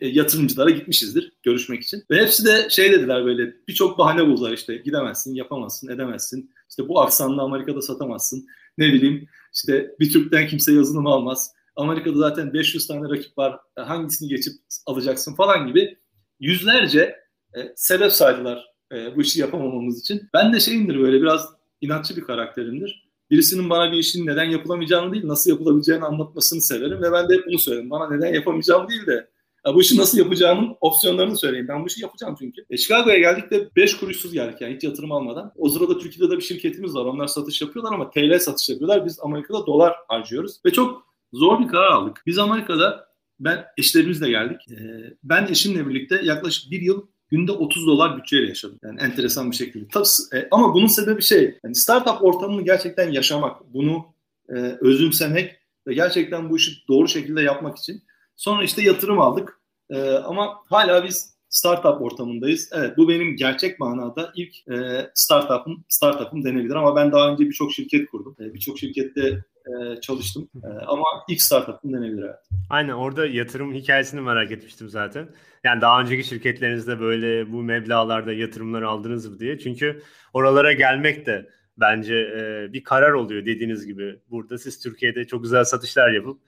yatırımcılara 0.00 0.70
gitmişizdir 0.70 1.32
görüşmek 1.42 1.82
için. 1.82 2.04
Ve 2.10 2.22
hepsi 2.22 2.44
de 2.44 2.66
şey 2.70 2.92
dediler 2.92 3.24
böyle 3.24 3.54
birçok 3.68 3.98
bahane 3.98 4.26
buldular 4.26 4.52
işte 4.52 4.76
gidemezsin, 4.76 5.34
yapamazsın, 5.34 5.88
edemezsin. 5.88 6.50
İşte 6.70 6.88
bu 6.88 7.00
aksanla 7.00 7.42
Amerika'da 7.42 7.82
satamazsın. 7.82 8.46
Ne 8.78 8.92
bileyim 8.92 9.28
işte 9.54 9.94
bir 10.00 10.10
Türk'ten 10.12 10.46
kimse 10.46 10.72
yazılım 10.72 11.06
almaz. 11.06 11.52
Amerika'da 11.76 12.18
zaten 12.18 12.52
500 12.52 12.86
tane 12.86 13.08
rakip 13.08 13.38
var. 13.38 13.60
Hangisini 13.76 14.28
geçip 14.28 14.52
alacaksın 14.86 15.34
falan 15.34 15.66
gibi 15.66 15.98
yüzlerce 16.40 17.16
e, 17.56 17.72
sebep 17.76 18.12
saydılar 18.12 18.66
e, 18.92 19.16
bu 19.16 19.20
işi 19.22 19.40
yapamamamız 19.40 20.00
için. 20.00 20.28
Ben 20.34 20.52
de 20.52 20.60
şeyimdir 20.60 21.00
böyle 21.00 21.20
biraz 21.20 21.48
inatçı 21.80 22.16
bir 22.16 22.22
karakterimdir. 22.22 23.10
Birisinin 23.30 23.70
bana 23.70 23.92
bir 23.92 23.98
işin 23.98 24.26
neden 24.26 24.44
yapılamayacağını 24.44 25.12
değil 25.12 25.28
nasıl 25.28 25.50
yapılabileceğini 25.50 26.04
anlatmasını 26.04 26.60
severim 26.60 27.02
ve 27.02 27.12
ben 27.12 27.28
de 27.28 27.34
hep 27.34 27.46
bunu 27.46 27.58
söylerim. 27.58 27.90
Bana 27.90 28.10
neden 28.10 28.34
yapamayacağım 28.34 28.88
değil 28.88 29.06
de 29.06 29.30
ya 29.66 29.74
bu 29.74 29.80
işi 29.80 29.98
nasıl 29.98 30.18
yapacağımın 30.18 30.76
opsiyonlarını 30.80 31.36
söyleyeyim. 31.38 31.68
Ben 31.68 31.82
bu 31.82 31.86
işi 31.86 32.02
yapacağım 32.02 32.36
çünkü. 32.38 32.64
E, 32.70 32.76
Chicago'ya 32.76 33.18
geldik 33.18 33.50
de 33.50 33.68
5 33.76 33.96
kuruşsuz 33.96 34.32
geldik 34.32 34.60
yani 34.60 34.74
hiç 34.74 34.84
yatırım 34.84 35.12
almadan. 35.12 35.52
O 35.56 35.68
sırada 35.68 35.98
Türkiye'de 35.98 36.32
de 36.32 36.36
bir 36.36 36.42
şirketimiz 36.42 36.94
var. 36.94 37.04
Onlar 37.04 37.26
satış 37.26 37.62
yapıyorlar 37.62 37.92
ama 37.92 38.10
TL 38.10 38.38
satış 38.38 38.68
yapıyorlar. 38.68 39.06
Biz 39.06 39.18
Amerika'da 39.20 39.66
dolar 39.66 39.94
harcıyoruz. 40.08 40.60
Ve 40.66 40.70
çok 40.70 41.09
zor 41.32 41.60
bir 41.60 41.68
karar 41.68 41.90
aldık. 41.90 42.22
Biz 42.26 42.38
Amerika'da 42.38 43.10
ben 43.40 43.64
eşlerimizle 43.76 44.30
geldik. 44.30 44.60
E, 44.70 44.76
ben 45.22 45.46
eşimle 45.46 45.88
birlikte 45.88 46.20
yaklaşık 46.24 46.70
bir 46.70 46.80
yıl 46.80 47.06
günde 47.30 47.52
30 47.52 47.86
dolar 47.86 48.18
bütçeyle 48.18 48.48
yaşadım. 48.48 48.78
Yani 48.82 49.00
enteresan 49.00 49.50
bir 49.50 49.56
şekilde. 49.56 49.88
Tabii, 49.88 50.06
e, 50.34 50.48
ama 50.50 50.74
bunun 50.74 50.86
sebebi 50.86 51.22
şey, 51.22 51.58
yani 51.64 51.74
startup 51.74 52.22
ortamını 52.22 52.62
gerçekten 52.62 53.10
yaşamak, 53.10 53.74
bunu 53.74 54.04
e, 54.48 54.54
özümsemek 54.80 55.56
ve 55.86 55.94
gerçekten 55.94 56.50
bu 56.50 56.56
işi 56.56 56.88
doğru 56.88 57.08
şekilde 57.08 57.42
yapmak 57.42 57.78
için. 57.78 58.02
Sonra 58.36 58.64
işte 58.64 58.82
yatırım 58.82 59.20
aldık. 59.20 59.60
E, 59.90 60.10
ama 60.10 60.56
hala 60.68 61.04
biz 61.04 61.34
startup 61.48 62.02
ortamındayız. 62.02 62.70
Evet 62.72 62.96
bu 62.96 63.08
benim 63.08 63.36
gerçek 63.36 63.80
manada 63.80 64.32
ilk 64.36 64.68
e, 64.68 65.10
startup'ım 65.14 65.84
startup'ım 65.88 66.44
denebilir 66.44 66.74
ama 66.74 66.96
ben 66.96 67.12
daha 67.12 67.32
önce 67.32 67.44
birçok 67.44 67.72
şirket 67.72 68.10
kurdum. 68.10 68.36
E, 68.40 68.54
birçok 68.54 68.78
şirkette 68.78 69.44
e, 69.66 70.00
çalıştım. 70.00 70.48
E, 70.64 70.68
ama 70.68 71.04
ilk 71.28 71.42
startup'ım 71.42 71.92
denebilir 71.92 72.22
evet. 72.22 72.48
Aynen 72.70 72.92
orada 72.92 73.26
yatırım 73.26 73.74
hikayesini 73.74 74.20
merak 74.20 74.50
etmiştim 74.52 74.88
zaten. 74.88 75.28
Yani 75.64 75.80
daha 75.80 76.00
önceki 76.00 76.24
şirketlerinizde 76.24 77.00
böyle 77.00 77.52
bu 77.52 77.62
meblağlarda 77.62 78.32
yatırımlar 78.32 78.82
aldınız 78.82 79.26
mı 79.26 79.38
diye. 79.38 79.58
Çünkü 79.58 80.02
oralara 80.32 80.72
gelmek 80.72 81.26
de 81.26 81.50
bence 81.76 82.14
e, 82.14 82.72
bir 82.72 82.84
karar 82.84 83.12
oluyor 83.12 83.46
dediğiniz 83.46 83.86
gibi. 83.86 84.20
Burada 84.30 84.58
siz 84.58 84.78
Türkiye'de 84.78 85.26
çok 85.26 85.42
güzel 85.42 85.64
satışlar 85.64 86.12
yapıp 86.12 86.40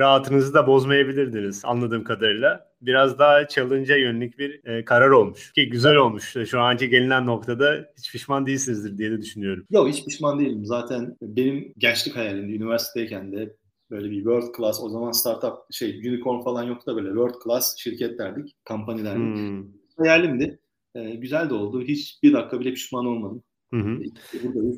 rahatınızı 0.00 0.54
da 0.54 0.66
bozmayabilirdiniz 0.66 1.64
anladığım 1.64 2.04
kadarıyla. 2.04 2.70
Biraz 2.82 3.18
daha 3.18 3.48
challenge'a 3.48 3.96
yönelik 3.96 4.38
bir 4.38 4.64
e, 4.64 4.84
karar 4.84 5.10
olmuş. 5.10 5.52
Ki 5.52 5.70
güzel 5.70 5.96
olmuş. 5.96 6.36
Şu 6.50 6.60
anki 6.60 6.88
gelinen 6.88 7.26
noktada 7.26 7.92
hiç 7.98 8.12
pişman 8.12 8.46
değilsinizdir 8.46 8.98
diye 8.98 9.10
de 9.10 9.22
düşünüyorum. 9.22 9.66
Yok 9.70 9.88
hiç 9.88 10.04
pişman 10.04 10.40
değilim. 10.40 10.66
Zaten 10.66 11.16
benim 11.22 11.72
gençlik 11.78 12.16
hayalimdi. 12.16 12.52
Üniversitedeyken 12.56 13.32
de 13.32 13.56
böyle 13.90 14.10
bir 14.10 14.16
world 14.16 14.56
class 14.56 14.80
o 14.82 14.88
zaman 14.88 15.12
startup 15.12 15.54
şey 15.70 16.08
unicorn 16.08 16.40
falan 16.40 16.62
yoktu 16.62 16.86
da 16.86 16.96
böyle 16.96 17.08
world 17.08 17.34
class 17.44 17.76
şirketlerdik, 17.78 18.56
kampanyalardik. 18.64 19.36
Hmm. 19.36 19.64
Hayalimdi. 19.98 20.58
E, 20.94 21.10
güzel 21.10 21.50
de 21.50 21.54
oldu. 21.54 21.82
Hiç 21.82 22.18
bir 22.22 22.32
dakika 22.32 22.60
bile 22.60 22.74
pişman 22.74 23.06
olmadım. 23.06 23.42
Hı 23.74 23.80
hı. 23.80 23.98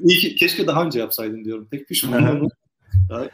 İyi 0.04 0.18
ki, 0.18 0.36
keşke 0.36 0.66
daha 0.66 0.84
önce 0.84 0.98
yapsaydım 0.98 1.44
diyorum. 1.44 1.68
Tek 1.70 1.88
pişman 1.88 2.22
olmadım. 2.28 2.48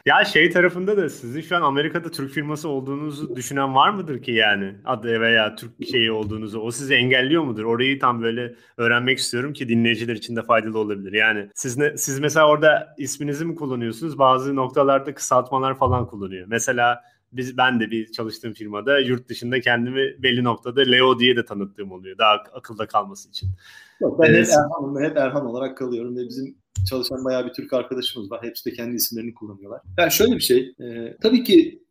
Ya 0.05 0.25
şey 0.25 0.49
tarafında 0.49 0.97
da 0.97 1.09
sizin 1.09 1.41
şu 1.41 1.57
an 1.57 1.61
Amerika'da 1.61 2.11
Türk 2.11 2.31
firması 2.31 2.69
olduğunuzu 2.69 3.35
düşünen 3.35 3.75
var 3.75 3.89
mıdır 3.89 4.21
ki 4.21 4.31
yani? 4.31 4.75
Adı 4.85 5.21
veya 5.21 5.55
Türk 5.55 5.71
şeyi 5.91 6.11
olduğunuzu. 6.11 6.59
O 6.59 6.71
sizi 6.71 6.93
engelliyor 6.93 7.43
mudur? 7.43 7.63
Orayı 7.63 7.99
tam 7.99 8.21
böyle 8.21 8.55
öğrenmek 8.77 9.17
istiyorum 9.17 9.53
ki 9.53 9.69
dinleyiciler 9.69 10.15
için 10.15 10.35
de 10.35 10.43
faydalı 10.43 10.79
olabilir. 10.79 11.13
Yani 11.13 11.49
siz 11.55 11.77
ne, 11.77 11.97
siz 11.97 12.19
mesela 12.19 12.47
orada 12.47 12.95
isminizi 12.97 13.45
mi 13.45 13.55
kullanıyorsunuz? 13.55 14.17
Bazı 14.17 14.55
noktalarda 14.55 15.13
kısaltmalar 15.13 15.77
falan 15.77 16.07
kullanıyor. 16.07 16.47
Mesela 16.49 17.01
biz 17.31 17.57
ben 17.57 17.79
de 17.79 17.91
bir 17.91 18.11
çalıştığım 18.11 18.53
firmada 18.53 18.99
yurt 18.99 19.29
dışında 19.29 19.59
kendimi 19.59 20.23
belli 20.23 20.43
noktada 20.43 20.81
Leo 20.81 21.19
diye 21.19 21.35
de 21.35 21.45
tanıttığım 21.45 21.91
oluyor. 21.91 22.17
Daha 22.17 22.33
akılda 22.53 22.87
kalması 22.87 23.29
için. 23.29 23.49
Yok, 24.01 24.19
ben 24.19 24.29
evet. 24.29 24.47
hep 24.47 24.53
Erhan'ım 24.53 25.03
hep 25.03 25.17
Erhan 25.17 25.45
olarak 25.45 25.77
kalıyorum 25.77 26.17
ve 26.17 26.21
bizim 26.29 26.55
çalışan 26.89 27.25
bayağı 27.25 27.47
bir 27.47 27.53
Türk 27.53 27.73
arkadaşımız 27.73 28.31
var. 28.31 28.43
Hepsi 28.43 28.65
de 28.65 28.73
kendi 28.73 28.95
isimlerini 28.95 29.33
kullanıyorlar. 29.33 29.81
Yani 29.97 30.11
şöyle 30.11 30.35
bir 30.35 30.41
şey, 30.41 30.75
e, 30.79 31.17
tabii 31.21 31.43
ki 31.43 31.83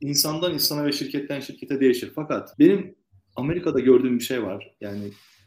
insandan 0.00 0.54
insana 0.54 0.86
ve 0.86 0.92
şirketten 0.92 1.40
şirkete 1.40 1.80
değişir. 1.80 2.12
Fakat 2.14 2.58
benim 2.58 2.94
Amerika'da 3.36 3.80
gördüğüm 3.80 4.18
bir 4.18 4.24
şey 4.24 4.42
var. 4.42 4.76
Yani 4.80 5.02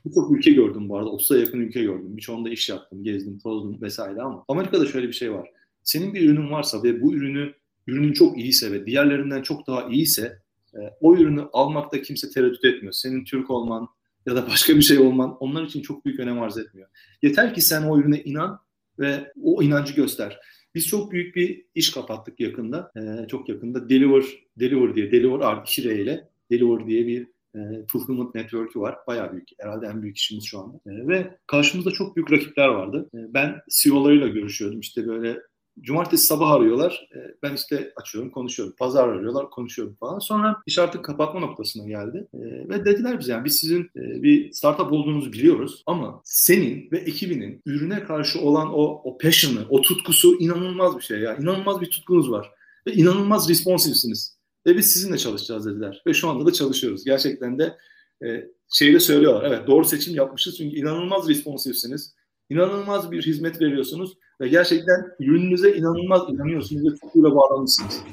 birçok 0.05 0.37
ülke 0.37 0.51
gördüm 0.51 0.89
bu 0.89 0.97
arada. 0.97 1.09
30'a 1.09 1.37
yakın 1.37 1.59
ülke 1.59 1.81
gördüm. 1.81 2.17
Birçoğunda 2.17 2.49
iş 2.49 2.69
yaptım, 2.69 3.03
gezdim, 3.03 3.39
tozdum 3.39 3.81
vesaire 3.81 4.21
ama 4.21 4.45
Amerika'da 4.47 4.85
şöyle 4.85 5.07
bir 5.07 5.13
şey 5.13 5.33
var. 5.33 5.49
Senin 5.83 6.13
bir 6.13 6.29
ürünün 6.29 6.51
varsa 6.51 6.83
ve 6.83 7.01
bu 7.01 7.13
ürünü 7.13 7.53
ürünün 7.87 8.13
çok 8.13 8.37
iyiyse 8.37 8.71
ve 8.71 8.85
diğerlerinden 8.85 9.41
çok 9.41 9.67
daha 9.67 9.89
iyiyse 9.89 10.39
e, 10.73 10.79
o 11.01 11.15
ürünü 11.15 11.41
almakta 11.53 12.01
kimse 12.01 12.29
tereddüt 12.29 12.65
etmiyor. 12.65 12.93
Senin 12.93 13.23
Türk 13.23 13.49
olman 13.49 13.87
ya 14.25 14.35
da 14.35 14.47
başka 14.47 14.75
bir 14.75 14.81
şey 14.81 14.99
olman 14.99 15.37
onlar 15.39 15.63
için 15.63 15.81
çok 15.81 16.05
büyük 16.05 16.19
önem 16.19 16.41
arz 16.41 16.57
etmiyor. 16.57 16.89
Yeter 17.21 17.53
ki 17.53 17.61
sen 17.61 17.83
o 17.83 17.99
ürüne 17.99 18.23
inan 18.23 18.59
ve 18.99 19.31
o 19.43 19.63
inancı 19.63 19.93
göster. 19.95 20.39
Biz 20.75 20.87
çok 20.87 21.11
büyük 21.11 21.35
bir 21.35 21.65
iş 21.75 21.91
kapattık 21.91 22.39
yakında. 22.39 22.91
Ee, 22.97 23.27
çok 23.27 23.49
yakında 23.49 23.89
Deliver, 23.89 24.23
Deliver 24.59 24.95
diye, 24.95 25.11
Deliver 25.11 25.39
R2 25.39 25.81
ile 25.81 26.29
Deliver 26.51 26.87
diye 26.87 27.07
bir 27.07 27.27
e, 27.55 27.59
fulfillment 27.87 28.35
network'ü 28.35 28.79
var. 28.79 28.97
Bayağı 29.07 29.31
büyük. 29.31 29.49
Herhalde 29.59 29.87
en 29.87 30.01
büyük 30.01 30.17
işimiz 30.17 30.45
şu 30.45 30.59
anda. 30.59 30.77
E, 30.77 31.07
ve 31.07 31.37
karşımızda 31.47 31.91
çok 31.91 32.15
büyük 32.15 32.31
rakipler 32.31 32.67
vardı. 32.67 33.09
E, 33.13 33.33
ben 33.33 33.55
CEO'larıyla 33.69 34.27
görüşüyordum. 34.27 34.79
İşte 34.79 35.07
böyle 35.07 35.39
Cumartesi 35.81 36.25
sabah 36.25 36.51
arıyorlar. 36.51 37.09
E, 37.15 37.19
ben 37.43 37.53
işte 37.53 37.93
açıyorum, 37.95 38.31
konuşuyorum. 38.31 38.75
Pazar 38.77 39.07
arıyorlar, 39.07 39.49
konuşuyorum 39.49 39.95
falan. 39.99 40.19
Sonra 40.19 40.61
iş 40.65 40.79
artık 40.79 41.05
kapatma 41.05 41.39
noktasına 41.39 41.87
geldi. 41.87 42.27
E, 42.33 42.39
ve 42.69 42.85
dediler 42.85 43.19
bize 43.19 43.31
yani 43.31 43.45
biz 43.45 43.55
sizin 43.55 43.83
e, 43.83 44.23
bir 44.23 44.51
startup 44.51 44.91
olduğunuzu 44.91 45.33
biliyoruz 45.33 45.83
ama 45.85 46.21
senin 46.23 46.91
ve 46.91 46.97
ekibinin 46.97 47.61
ürüne 47.65 48.03
karşı 48.03 48.41
olan 48.41 48.73
o, 48.73 49.01
o 49.03 49.17
passion'ı, 49.17 49.65
o 49.69 49.81
tutkusu 49.81 50.39
inanılmaz 50.39 50.97
bir 50.97 51.03
şey 51.03 51.19
ya. 51.19 51.35
İnanılmaz 51.35 51.81
bir 51.81 51.89
tutkunuz 51.89 52.31
var. 52.31 52.51
Ve 52.87 52.93
inanılmaz 52.93 53.49
responsivesiniz. 53.49 54.37
Ve 54.65 54.77
biz 54.77 54.93
sizinle 54.93 55.17
çalışacağız 55.17 55.65
dediler. 55.65 56.01
Ve 56.07 56.13
şu 56.13 56.29
anda 56.29 56.45
da 56.45 56.53
çalışıyoruz. 56.53 57.03
Gerçekten 57.03 57.59
de 57.59 57.77
şeyi 58.73 58.99
söylüyorlar. 58.99 59.43
Evet 59.47 59.67
doğru 59.67 59.85
seçim 59.85 60.15
yapmışız 60.15 60.57
çünkü 60.57 60.75
inanılmaz 60.75 61.29
responsivesiniz. 61.29 62.15
İnanılmaz 62.49 63.11
bir 63.11 63.21
hizmet 63.21 63.61
veriyorsunuz 63.61 64.17
ve 64.41 64.47
gerçekten 64.47 65.05
ürününüze 65.19 65.75
inanılmaz 65.75 66.21
inanıyorsunuz 66.29 66.85
ve 66.85 66.95
tutkuyla 66.95 67.35
bağlanmışsınız. 67.35 68.03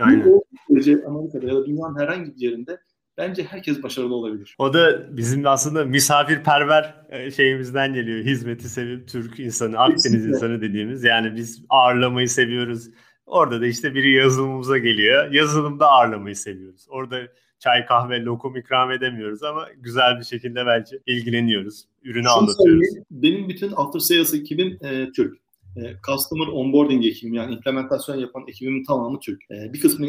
Aynen. 0.00 0.24
Bu 0.24 0.44
sürece 0.68 1.04
Amerika'da 1.06 1.46
ya 1.46 1.54
da 1.54 1.66
dünyanın 1.66 1.98
herhangi 1.98 2.36
bir 2.36 2.40
yerinde 2.40 2.80
bence 3.18 3.44
herkes 3.44 3.82
başarılı 3.82 4.14
olabilir. 4.14 4.54
O 4.58 4.74
da 4.74 5.16
bizim 5.16 5.46
aslında 5.46 5.84
misafirperver 5.84 6.94
e, 7.10 7.30
şeyimizden 7.30 7.94
geliyor. 7.94 8.24
Hizmeti 8.24 8.68
sevip 8.68 9.08
Türk 9.08 9.40
insanı, 9.40 9.78
Akdeniz 9.78 10.02
Kesinlikle. 10.02 10.30
insanı 10.30 10.60
dediğimiz. 10.60 11.04
Yani 11.04 11.36
biz 11.36 11.64
ağırlamayı 11.68 12.28
seviyoruz. 12.28 12.90
Orada 13.26 13.60
da 13.60 13.66
işte 13.66 13.94
biri 13.94 14.12
yazılımımıza 14.12 14.78
geliyor. 14.78 15.32
Yazılımda 15.32 15.86
ağırlamayı 15.86 16.36
seviyoruz. 16.36 16.86
Orada 16.88 17.16
çay 17.58 17.86
kahve 17.86 18.24
lokum 18.24 18.56
ikram 18.56 18.90
edemiyoruz 18.90 19.42
ama 19.42 19.66
güzel 19.76 20.18
bir 20.18 20.24
şekilde 20.24 20.66
belki 20.66 21.00
ilgileniyoruz. 21.06 21.84
Ürünü 22.02 22.22
Şunu 22.22 22.32
anlatıyoruz. 22.32 22.86
Benim 23.10 23.48
bütün 23.48 23.72
after 23.76 24.00
sales 24.00 24.34
ekibim 24.34 24.78
e, 24.80 25.12
Türk. 25.12 25.45
E, 25.76 25.96
customer 26.06 26.46
onboarding 26.46 27.06
ekibim 27.06 27.34
yani 27.34 27.54
implementasyon 27.54 28.16
yapan 28.16 28.44
ekibimin 28.48 28.84
tamamı 28.84 29.20
Türk. 29.20 29.42
E, 29.50 29.72
bir 29.72 29.80
kısmı 29.80 30.06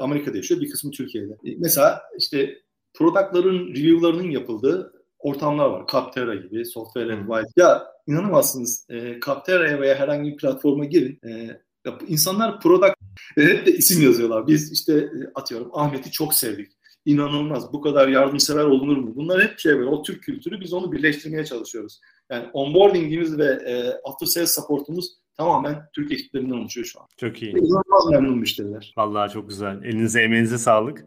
Amerika'da 0.00 0.36
yaşıyor, 0.36 0.60
bir 0.60 0.70
kısmı 0.70 0.90
Türkiye'de. 0.90 1.32
E, 1.32 1.56
mesela 1.58 2.02
işte 2.18 2.58
productların 2.94 3.74
review'larının 3.74 4.30
yapıldığı 4.30 4.92
ortamlar 5.18 5.66
var. 5.66 5.84
Capterra 5.92 6.34
gibi, 6.34 6.64
Software 6.64 7.12
Advice. 7.12 7.52
Ya 7.56 7.82
inanamazsınız. 8.06 8.86
E, 8.90 9.20
Capterra'ya 9.26 9.80
veya 9.80 9.94
herhangi 9.94 10.30
bir 10.30 10.36
platforma 10.36 10.84
girin. 10.84 11.18
E, 11.24 11.30
ya, 11.86 11.98
insanlar 12.08 12.60
product 12.60 12.94
hep 13.34 13.66
de 13.66 13.72
isim 13.72 14.02
yazıyorlar. 14.02 14.46
Biz 14.46 14.72
işte 14.72 15.10
atıyorum 15.34 15.70
Ahmet'i 15.72 16.10
çok 16.10 16.34
sevdik 16.34 16.75
inanılmaz. 17.06 17.72
Bu 17.72 17.80
kadar 17.80 18.08
yardımsever 18.08 18.64
olunur 18.64 18.96
mu? 18.96 19.12
Bunlar 19.16 19.42
hep 19.42 19.58
şey 19.58 19.76
böyle. 19.78 19.88
O 19.88 20.02
Türk 20.02 20.22
kültürü 20.22 20.60
biz 20.60 20.72
onu 20.72 20.92
birleştirmeye 20.92 21.44
çalışıyoruz. 21.44 22.00
Yani 22.30 22.46
onboardingimiz 22.52 23.38
ve 23.38 23.44
e, 23.44 23.92
after 24.04 24.26
sales 24.26 24.54
supportumuz 24.54 25.12
tamamen 25.36 25.82
Türk 25.92 26.12
ekiplerinden 26.12 26.56
oluşuyor 26.56 26.86
şu 26.86 27.00
an. 27.00 27.06
Çok 27.16 27.42
iyi. 27.42 27.50
İnanılmaz 27.50 28.10
memnun 28.10 28.38
müşteriler. 28.38 28.94
Vallahi 28.96 29.32
çok 29.32 29.48
güzel. 29.48 29.82
Elinize 29.84 30.22
emeğinize 30.22 30.58
sağlık. 30.58 31.04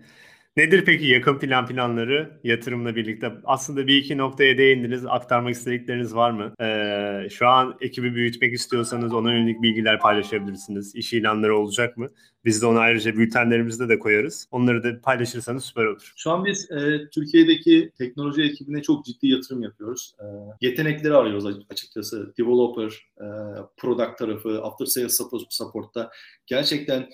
Nedir 0.57 0.85
peki 0.85 1.05
yakın 1.05 1.39
plan 1.39 1.67
planları 1.67 2.39
yatırımla 2.43 2.95
birlikte? 2.95 3.33
Aslında 3.43 3.87
bir 3.87 3.95
iki 3.95 4.17
noktaya 4.17 4.57
değindiniz. 4.57 5.05
Aktarmak 5.05 5.55
istedikleriniz 5.55 6.15
var 6.15 6.31
mı? 6.31 6.53
Ee, 6.61 7.29
şu 7.29 7.47
an 7.47 7.77
ekibi 7.81 8.15
büyütmek 8.15 8.53
istiyorsanız 8.53 9.13
ona 9.13 9.33
yönelik 9.33 9.61
bilgiler 9.61 9.99
paylaşabilirsiniz. 9.99 10.95
İş 10.95 11.13
ilanları 11.13 11.57
olacak 11.57 11.97
mı? 11.97 12.07
Biz 12.45 12.61
de 12.61 12.65
onu 12.65 12.79
ayrıca 12.79 13.17
bültenlerimizde 13.17 13.89
de 13.89 13.99
koyarız. 13.99 14.47
Onları 14.51 14.83
da 14.83 15.01
paylaşırsanız 15.01 15.65
süper 15.65 15.85
olur. 15.85 16.13
Şu 16.17 16.31
an 16.31 16.45
biz 16.45 16.71
e, 16.71 17.09
Türkiye'deki 17.11 17.91
teknoloji 17.97 18.41
ekibine 18.41 18.81
çok 18.81 19.05
ciddi 19.05 19.27
yatırım 19.27 19.63
yapıyoruz. 19.63 20.15
E, 20.19 20.25
yetenekleri 20.61 21.13
arıyoruz 21.13 21.45
açıkçası. 21.69 22.33
Developer, 22.39 23.07
e, 23.17 23.27
product 23.77 24.17
tarafı, 24.17 24.61
after 24.61 24.85
sales 24.85 25.19
support'ta 25.49 26.11
gerçekten 26.47 27.09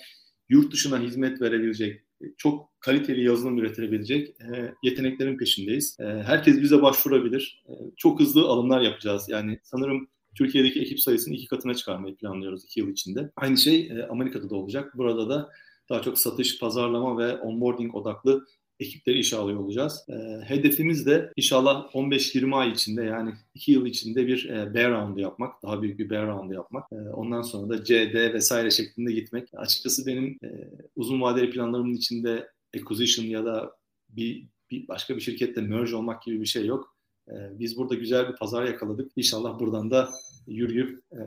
yurt 0.48 0.72
dışına 0.72 0.98
hizmet 0.98 1.40
verebilecek, 1.40 2.05
çok 2.36 2.80
kaliteli 2.80 3.24
yazılım 3.24 3.58
üretebilecek 3.58 4.28
e, 4.40 4.74
yeteneklerin 4.82 5.38
peşindeyiz. 5.38 5.96
E, 6.00 6.04
herkes 6.04 6.62
bize 6.62 6.82
başvurabilir. 6.82 7.64
E, 7.68 7.72
çok 7.96 8.20
hızlı 8.20 8.42
alımlar 8.42 8.80
yapacağız. 8.80 9.28
Yani 9.28 9.60
sanırım 9.62 10.08
Türkiye'deki 10.34 10.80
ekip 10.80 11.00
sayısını 11.00 11.34
iki 11.34 11.46
katına 11.46 11.74
çıkarmayı 11.74 12.16
planlıyoruz 12.16 12.64
iki 12.64 12.80
yıl 12.80 12.88
içinde. 12.88 13.30
Aynı 13.36 13.56
şey 13.56 13.86
e, 13.86 14.06
Amerika'da 14.06 14.50
da 14.50 14.56
olacak. 14.56 14.92
Burada 14.96 15.28
da 15.28 15.50
daha 15.88 16.02
çok 16.02 16.18
satış, 16.18 16.58
pazarlama 16.58 17.18
ve 17.18 17.36
onboarding 17.36 17.94
odaklı 17.94 18.46
ekipleri 18.80 19.18
işe 19.18 19.36
alıyor 19.36 19.60
olacağız. 19.60 20.04
E, 20.08 20.14
hedefimiz 20.44 21.06
de 21.06 21.32
inşallah 21.36 21.94
15-20 21.94 22.54
ay 22.54 22.70
içinde 22.70 23.02
yani 23.02 23.32
2 23.54 23.72
yıl 23.72 23.86
içinde 23.86 24.26
bir 24.26 24.48
e, 24.48 24.74
bear 24.74 24.92
round 24.92 25.18
yapmak, 25.18 25.62
daha 25.62 25.82
büyük 25.82 25.98
bir 25.98 26.10
bear 26.10 26.26
round 26.26 26.52
yapmak. 26.52 26.92
E, 26.92 26.96
ondan 26.96 27.42
sonra 27.42 27.68
da 27.68 27.84
CD 27.84 28.34
vesaire 28.34 28.70
şeklinde 28.70 29.12
gitmek. 29.12 29.48
Açıkçası 29.54 30.06
benim 30.06 30.38
e, 30.44 30.48
uzun 30.96 31.20
vadeli 31.20 31.50
planlarımın 31.50 31.94
içinde 31.94 32.48
acquisition 32.76 33.26
ya 33.26 33.44
da 33.44 33.72
bir, 34.08 34.46
bir 34.70 34.88
başka 34.88 35.16
bir 35.16 35.20
şirkette 35.20 35.60
merge 35.60 35.96
olmak 35.96 36.22
gibi 36.22 36.40
bir 36.40 36.46
şey 36.46 36.66
yok. 36.66 36.96
E, 37.28 37.34
biz 37.58 37.76
burada 37.76 37.94
güzel 37.94 38.28
bir 38.28 38.36
pazar 38.36 38.64
yakaladık. 38.64 39.12
İnşallah 39.16 39.58
buradan 39.58 39.90
da 39.90 40.10
yürüyüp 40.46 41.00
e, 41.12 41.20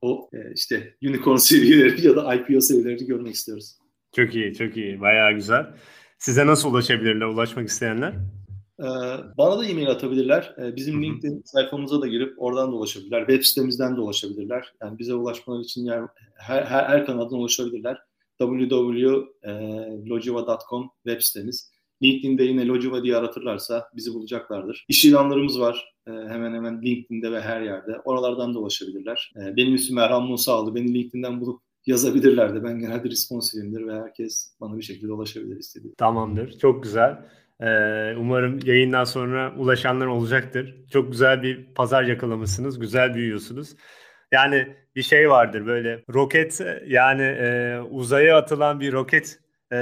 o 0.00 0.30
e, 0.32 0.52
işte 0.54 0.94
unicorn 1.02 1.36
seviyeleri 1.50 2.06
ya 2.06 2.16
da 2.16 2.34
IPO 2.34 2.60
seviyelerini 2.60 3.06
görmek 3.06 3.34
istiyoruz. 3.34 3.78
Çok 4.16 4.34
iyi, 4.34 4.54
çok 4.54 4.76
iyi. 4.76 5.00
Bayağı 5.00 5.32
güzel. 5.32 5.66
Size 6.18 6.46
nasıl 6.46 6.70
ulaşabilirler, 6.70 7.26
ulaşmak 7.26 7.68
isteyenler? 7.68 8.14
Ee, 8.80 8.84
bana 9.38 9.58
da 9.58 9.66
e-mail 9.66 9.90
atabilirler. 9.90 10.54
Ee, 10.58 10.76
bizim 10.76 11.02
LinkedIn 11.02 11.42
sayfamıza 11.44 12.00
da 12.00 12.06
girip 12.06 12.42
oradan 12.42 12.72
da 12.72 12.76
ulaşabilirler. 12.76 13.20
Web 13.20 13.42
sitemizden 13.42 13.96
de 13.96 14.00
ulaşabilirler. 14.00 14.72
Yani 14.82 14.98
bize 14.98 15.14
ulaşmaları 15.14 15.62
için 15.62 15.84
yer, 15.84 16.02
her, 16.34 16.62
her, 16.62 16.84
her 16.84 17.06
kanaldan 17.06 17.38
ulaşabilirler. 17.38 17.98
www.logiva.com 18.38 20.90
web 21.06 21.20
sitemiz. 21.20 21.70
LinkedIn'de 22.02 22.44
yine 22.44 22.66
Logiva 22.66 23.02
diye 23.02 23.16
aratırlarsa 23.16 23.88
bizi 23.96 24.14
bulacaklardır. 24.14 24.84
İş 24.88 25.04
ilanlarımız 25.04 25.60
var. 25.60 25.94
Ee, 26.06 26.10
hemen 26.10 26.54
hemen 26.54 26.82
LinkedIn'de 26.82 27.32
ve 27.32 27.40
her 27.40 27.60
yerde. 27.60 28.00
Oralardan 28.04 28.54
da 28.54 28.58
ulaşabilirler. 28.58 29.32
Benim 29.36 29.74
ismim 29.74 29.98
Erhan 29.98 30.22
Musa'lı. 30.22 30.74
Beni 30.74 30.94
LinkedIn'den 30.94 31.40
bulup 31.40 31.65
yazabilirler 31.86 32.54
de. 32.54 32.64
Ben 32.64 32.78
genelde 32.78 33.08
responsifimdir 33.10 33.86
ve 33.86 33.94
herkes 33.94 34.52
bana 34.60 34.76
bir 34.76 34.82
şekilde 34.82 35.12
ulaşabilir 35.12 35.56
istediği. 35.56 35.94
Tamamdır. 35.94 36.58
Çok 36.58 36.82
güzel. 36.82 37.18
Ee, 37.60 38.14
umarım 38.18 38.58
yayından 38.64 39.04
sonra 39.04 39.54
ulaşanlar 39.56 40.06
olacaktır. 40.06 40.76
Çok 40.92 41.12
güzel 41.12 41.42
bir 41.42 41.66
pazar 41.74 42.02
yakalamışsınız. 42.02 42.78
Güzel 42.78 43.14
büyüyorsunuz. 43.14 43.76
Yani 44.32 44.76
bir 44.96 45.02
şey 45.02 45.30
vardır 45.30 45.66
böyle 45.66 46.04
roket 46.14 46.60
yani 46.86 47.22
e, 47.22 47.78
uzaya 47.90 48.36
atılan 48.36 48.80
bir 48.80 48.92
roket 48.92 49.38
e, 49.72 49.78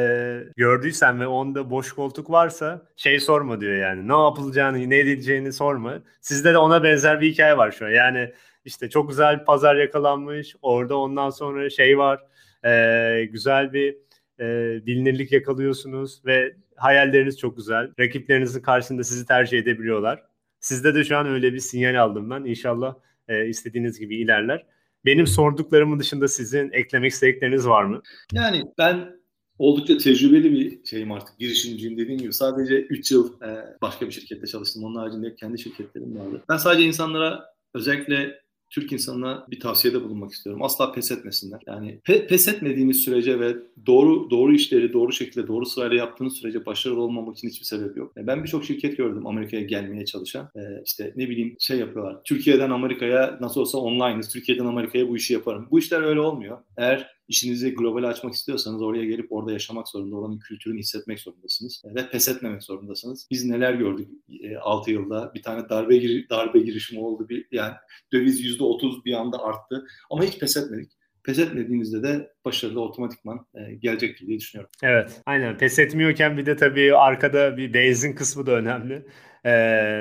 gördüysen 0.57 1.21
ve 1.21 1.27
onda 1.27 1.71
boş 1.71 1.93
koltuk 1.93 2.31
varsa 2.31 2.83
şey 2.97 3.21
sorma 3.21 3.61
diyor 3.61 3.77
yani. 3.77 4.09
Ne 4.09 4.23
yapılacağını, 4.23 4.90
ne 4.90 4.99
edileceğini 4.99 5.53
sorma. 5.53 6.03
Sizde 6.21 6.53
de 6.53 6.59
ona 6.59 6.83
benzer 6.83 7.21
bir 7.21 7.33
hikaye 7.33 7.57
var 7.57 7.71
şu 7.71 7.87
an. 7.87 7.90
Yani 7.90 8.33
işte 8.64 8.90
çok 8.90 9.09
güzel 9.09 9.40
bir 9.40 9.44
pazar 9.44 9.77
yakalanmış. 9.77 10.57
Orada 10.62 10.98
ondan 10.98 11.31
sonra 11.31 11.70
şey 11.70 11.98
var. 11.98 12.20
E, 12.64 13.24
güzel 13.24 13.72
bir 13.72 13.96
e, 14.40 14.46
bilinirlik 14.87 15.33
yakalıyorsunuz 15.33 16.22
ve 16.27 16.57
hayalleriniz 16.77 17.38
çok 17.38 17.57
güzel. 17.57 17.90
Rakiplerinizin 18.00 18.61
karşısında 18.61 19.05
sizi 19.05 19.27
tercih 19.27 19.59
edebiliyorlar. 19.59 20.22
Sizde 20.61 20.94
de 20.94 21.05
şu 21.05 21.16
an 21.16 21.27
öyle 21.27 21.53
bir 21.53 21.59
sinyal 21.59 22.03
aldım 22.03 22.31
ben. 22.31 22.44
İnşallah 22.44 22.94
e, 23.29 23.48
istediğiniz 23.48 23.98
gibi 23.98 24.16
ilerler. 24.16 24.66
Benim 25.05 25.27
sorduklarımın 25.27 26.00
dışında 26.00 26.29
sizin 26.29 26.72
eklemek 26.72 27.12
istedikleriniz 27.12 27.66
var 27.68 27.85
mı? 27.85 28.03
Yani 28.33 28.62
ben 28.79 29.24
oldukça 29.59 29.98
tecrübeli 29.98 30.53
bir 30.53 30.85
şeyim 30.85 31.12
artık. 31.12 31.38
Girişimciyim 31.38 31.98
dediğim 31.98 32.20
gibi. 32.20 32.33
Sadece 32.33 32.81
3 32.81 33.12
yıl 33.12 33.40
başka 33.83 34.07
bir 34.07 34.12
şirkette 34.12 34.46
çalıştım. 34.46 34.85
Onun 34.85 34.96
haricinde 34.96 35.35
kendi 35.35 35.59
şirketlerim 35.59 36.18
vardı. 36.18 36.42
Ben 36.48 36.57
sadece 36.57 36.85
insanlara 36.85 37.44
özellikle 37.74 38.43
Türk 38.75 38.93
insanına 38.93 39.47
bir 39.51 39.61
tavsiyede 39.61 40.03
bulunmak 40.03 40.33
istiyorum. 40.33 40.63
Asla 40.63 40.93
pes 40.93 41.11
etmesinler. 41.11 41.61
Yani 41.67 41.99
pe- 42.05 42.27
pes 42.27 42.49
etmediğiniz 42.49 42.97
sürece 42.97 43.41
ve 43.41 43.57
doğru 43.87 44.31
doğru 44.31 44.55
işleri 44.55 44.93
doğru 44.93 45.13
şekilde 45.13 45.47
doğru 45.47 45.67
sırayla 45.67 45.97
yaptığınız 45.97 46.33
sürece 46.33 46.67
başarılı 46.67 47.01
olmamak 47.01 47.37
için 47.39 47.49
hiçbir 47.49 47.65
sebep 47.65 47.97
yok. 47.97 48.13
Yani 48.17 48.27
ben 48.27 48.43
birçok 48.43 48.65
şirket 48.65 48.97
gördüm 48.97 49.27
Amerika'ya 49.27 49.63
gelmeye 49.63 50.05
çalışan. 50.05 50.51
Ee, 50.57 50.61
işte 50.85 51.13
ne 51.17 51.29
bileyim 51.29 51.57
şey 51.59 51.79
yapıyorlar. 51.79 52.17
Türkiye'den 52.25 52.71
Amerika'ya 52.71 53.39
nasıl 53.41 53.61
olsa 53.61 53.79
online'ız. 53.79 54.29
Türkiye'den 54.29 54.67
Amerika'ya 54.67 55.09
bu 55.09 55.17
işi 55.17 55.33
yaparım. 55.33 55.69
Bu 55.71 55.79
işler 55.79 56.03
öyle 56.03 56.21
olmuyor. 56.21 56.59
Eğer 56.77 57.15
işinizi 57.29 57.75
global 57.75 58.05
açmak 58.05 58.35
istiyorsanız 58.35 58.83
oraya 58.83 59.05
gelip 59.05 59.33
orada 59.33 59.53
yaşamak 59.53 59.89
zorunda, 59.89 60.17
oranın 60.17 60.39
kültürünü 60.39 60.79
hissetmek 60.79 61.21
zorundasınız 61.21 61.83
ve 61.85 62.11
pes 62.11 62.29
etmemek 62.29 62.63
zorundasınız. 62.63 63.27
Biz 63.31 63.45
neler 63.45 63.75
gördük 63.75 64.09
e, 64.43 64.57
6 64.57 64.91
yılda? 64.91 65.33
Bir 65.35 65.43
tane 65.43 65.69
darbe 65.69 65.97
gir 65.97 66.29
darbe 66.29 66.59
girişimi 66.59 67.01
oldu. 67.01 67.29
Bir 67.29 67.47
yani 67.53 67.75
döviz 68.13 68.41
%30 68.41 69.05
bir 69.05 69.13
anda 69.13 69.39
arttı 69.39 69.87
ama 70.11 70.25
hiç 70.25 70.39
pes 70.39 70.57
etmedik 70.57 70.93
pes 71.25 71.39
etmediğinizde 71.39 72.03
de 72.03 72.31
başarılı 72.45 72.81
otomatikman 72.81 73.47
e, 73.55 73.75
gelecektir 73.75 74.27
diye 74.27 74.39
düşünüyorum. 74.39 74.71
Evet, 74.83 75.23
aynen. 75.27 75.59
Pes 75.59 75.79
etmiyorken 75.79 76.37
bir 76.37 76.47
de 76.47 76.57
tabii 76.57 76.97
arkada 76.97 77.57
bir 77.57 77.75
benzin 77.75 78.13
kısmı 78.13 78.47
da 78.47 78.53
önemli. 78.53 79.07
Ee, 79.44 79.50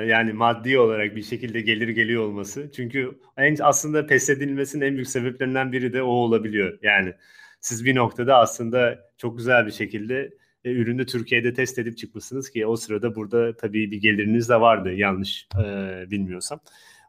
yani 0.08 0.32
maddi 0.32 0.78
olarak 0.78 1.16
bir 1.16 1.22
şekilde 1.22 1.60
gelir 1.60 1.88
geliyor 1.88 2.22
olması. 2.22 2.70
Çünkü 2.76 3.18
en 3.36 3.56
aslında 3.62 4.06
pes 4.06 4.30
edilmesinin 4.30 4.84
en 4.84 4.94
büyük 4.94 5.08
sebeplerinden 5.08 5.72
biri 5.72 5.92
de 5.92 6.02
o 6.02 6.08
olabiliyor. 6.08 6.78
Yani 6.82 7.14
siz 7.60 7.84
bir 7.84 7.94
noktada 7.94 8.36
aslında 8.36 8.98
çok 9.18 9.38
güzel 9.38 9.66
bir 9.66 9.72
şekilde 9.72 10.34
e, 10.64 10.70
ürünü 10.70 11.06
Türkiye'de 11.06 11.54
test 11.54 11.78
edip 11.78 11.98
çıkmışsınız 11.98 12.50
ki 12.50 12.66
o 12.66 12.76
sırada 12.76 13.14
burada 13.14 13.56
tabii 13.56 13.90
bir 13.90 14.00
geliriniz 14.00 14.48
de 14.48 14.60
vardı 14.60 14.92
yanlış 14.92 15.48
e, 15.58 15.64
bilmiyorsam. 16.10 16.60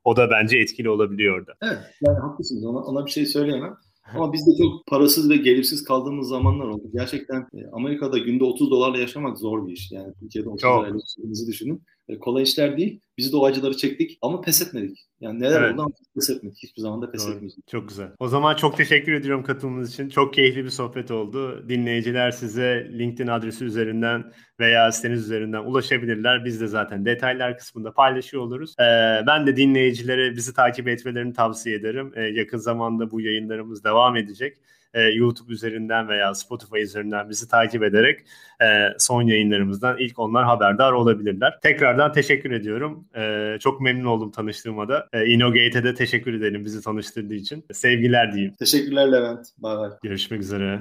O 0.04 0.16
da 0.16 0.30
bence 0.30 0.58
etkili 0.58 0.90
olabiliyor 0.90 1.40
orada. 1.40 1.54
Evet, 1.62 1.80
yani 2.02 2.20
haklısınız. 2.20 2.66
Ona, 2.66 2.80
ona 2.80 3.06
bir 3.06 3.12
şey 3.12 3.26
söyleyemem. 3.26 3.78
Ama 4.14 4.34
biz 4.34 4.48
de 4.48 4.52
çok 4.64 4.86
parasız 4.88 5.30
ve 5.30 5.36
gelirsiz 5.38 5.84
kaldığımız 5.84 6.28
zamanlar 6.28 6.66
oldu. 6.66 6.84
Gerçekten 6.94 7.48
e, 7.54 7.68
Amerika'da 7.74 8.18
günde 8.18 8.44
30 8.44 8.72
dolarla 8.72 8.98
yaşamak 8.98 9.38
zor 9.38 9.68
bir 9.68 9.74
iş. 9.74 9.92
Yani 9.92 10.14
Türkiye'de 10.20 10.50
30 10.50 10.64
dolarla 10.64 10.88
yaşadığınızı 10.88 11.48
düşünün. 11.48 11.84
E, 12.08 12.20
kolay 12.20 12.44
işler 12.44 12.78
değil. 12.78 13.00
Biz 13.18 13.34
de 13.34 13.38
o 13.38 13.46
acıları 13.46 13.78
çektik 13.78 14.18
ama 14.22 14.42
pes 14.42 14.62
etmedik. 14.62 15.06
Yani 15.22 15.40
neler 15.40 15.62
evet. 15.62 15.74
oldu 15.74 15.82
ama 15.82 15.92
pes 16.16 16.30
etmedik. 16.30 16.58
Hiçbir 16.64 16.82
zaman 16.82 17.02
da 17.02 17.12
pes 17.12 17.22
etmeyeceğiz. 17.22 17.56
Çok 17.68 17.90
güzel. 17.90 18.08
O 18.20 18.28
zaman 18.28 18.56
çok 18.56 18.78
teşekkür 18.78 19.14
ediyorum 19.14 19.44
katılımınız 19.44 19.94
için. 19.94 20.10
Çok 20.10 20.34
keyifli 20.34 20.64
bir 20.64 20.70
sohbet 20.70 21.12
oldu. 21.12 21.70
Dinleyiciler 21.70 22.32
size 22.32 22.92
LinkedIn 22.92 23.28
adresi 23.28 23.66
üzerinden 23.66 24.32
veya 24.60 24.92
siteniz 24.92 25.22
üzerinden 25.22 25.64
ulaşabilirler. 25.64 26.46
Biz 26.46 26.62
de 26.62 26.68
zaten 26.68 27.06
detaylar 27.06 27.58
kısmında 27.58 27.94
paylaşıyor 27.94 28.44
oluruz. 28.44 28.76
Ee, 28.80 28.84
ben 29.28 29.48
de 29.48 29.56
dinleyicilere 29.56 30.36
bizi 30.36 30.54
takip 30.54 30.88
etmelerini 30.88 31.34
tavsiye 31.34 31.76
ederim. 31.76 32.12
Ee, 32.16 32.22
yakın 32.22 32.58
zamanda 32.58 33.12
bu 33.12 33.22
yayınlarımız 33.22 33.84
devam 33.84 34.16
edecek 34.16 34.58
e, 34.96 35.02
YouTube 35.02 35.54
üzerinden 35.54 36.10
veya 36.10 36.34
Spotify 36.34 36.82
üzerinden 36.82 37.30
bizi 37.30 37.48
takip 37.48 37.84
ederek 37.84 38.20
e, 38.62 38.66
son 39.00 39.22
yayınlarımızdan 39.22 39.98
ilk 40.00 40.20
onlar 40.20 40.46
haberdar 40.46 40.92
olabilirler. 40.92 41.60
Tekrardan 41.62 42.12
teşekkür 42.12 42.52
ediyorum. 42.52 43.08
E, 43.16 43.56
çok 43.60 43.82
memnun 43.82 44.06
oldum 44.06 44.32
tanıştığıma 44.32 44.90
da. 44.90 45.08
E, 45.14 45.26
InnoGate'e 45.26 45.84
de 45.84 45.94
teşekkür 45.94 46.34
edelim 46.34 46.66
bizi 46.66 46.82
tanıştırdığı 46.82 47.36
için. 47.36 47.66
Sevgiler 47.74 48.34
diyeyim. 48.34 48.54
Teşekkürler 48.60 49.12
Levent. 49.12 49.48
Bay 49.58 49.78
bay. 49.78 49.90
Görüşmek 50.04 50.42
üzere. 50.42 50.80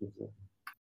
Görüşmek 0.00 0.12
üzere. 0.12 0.45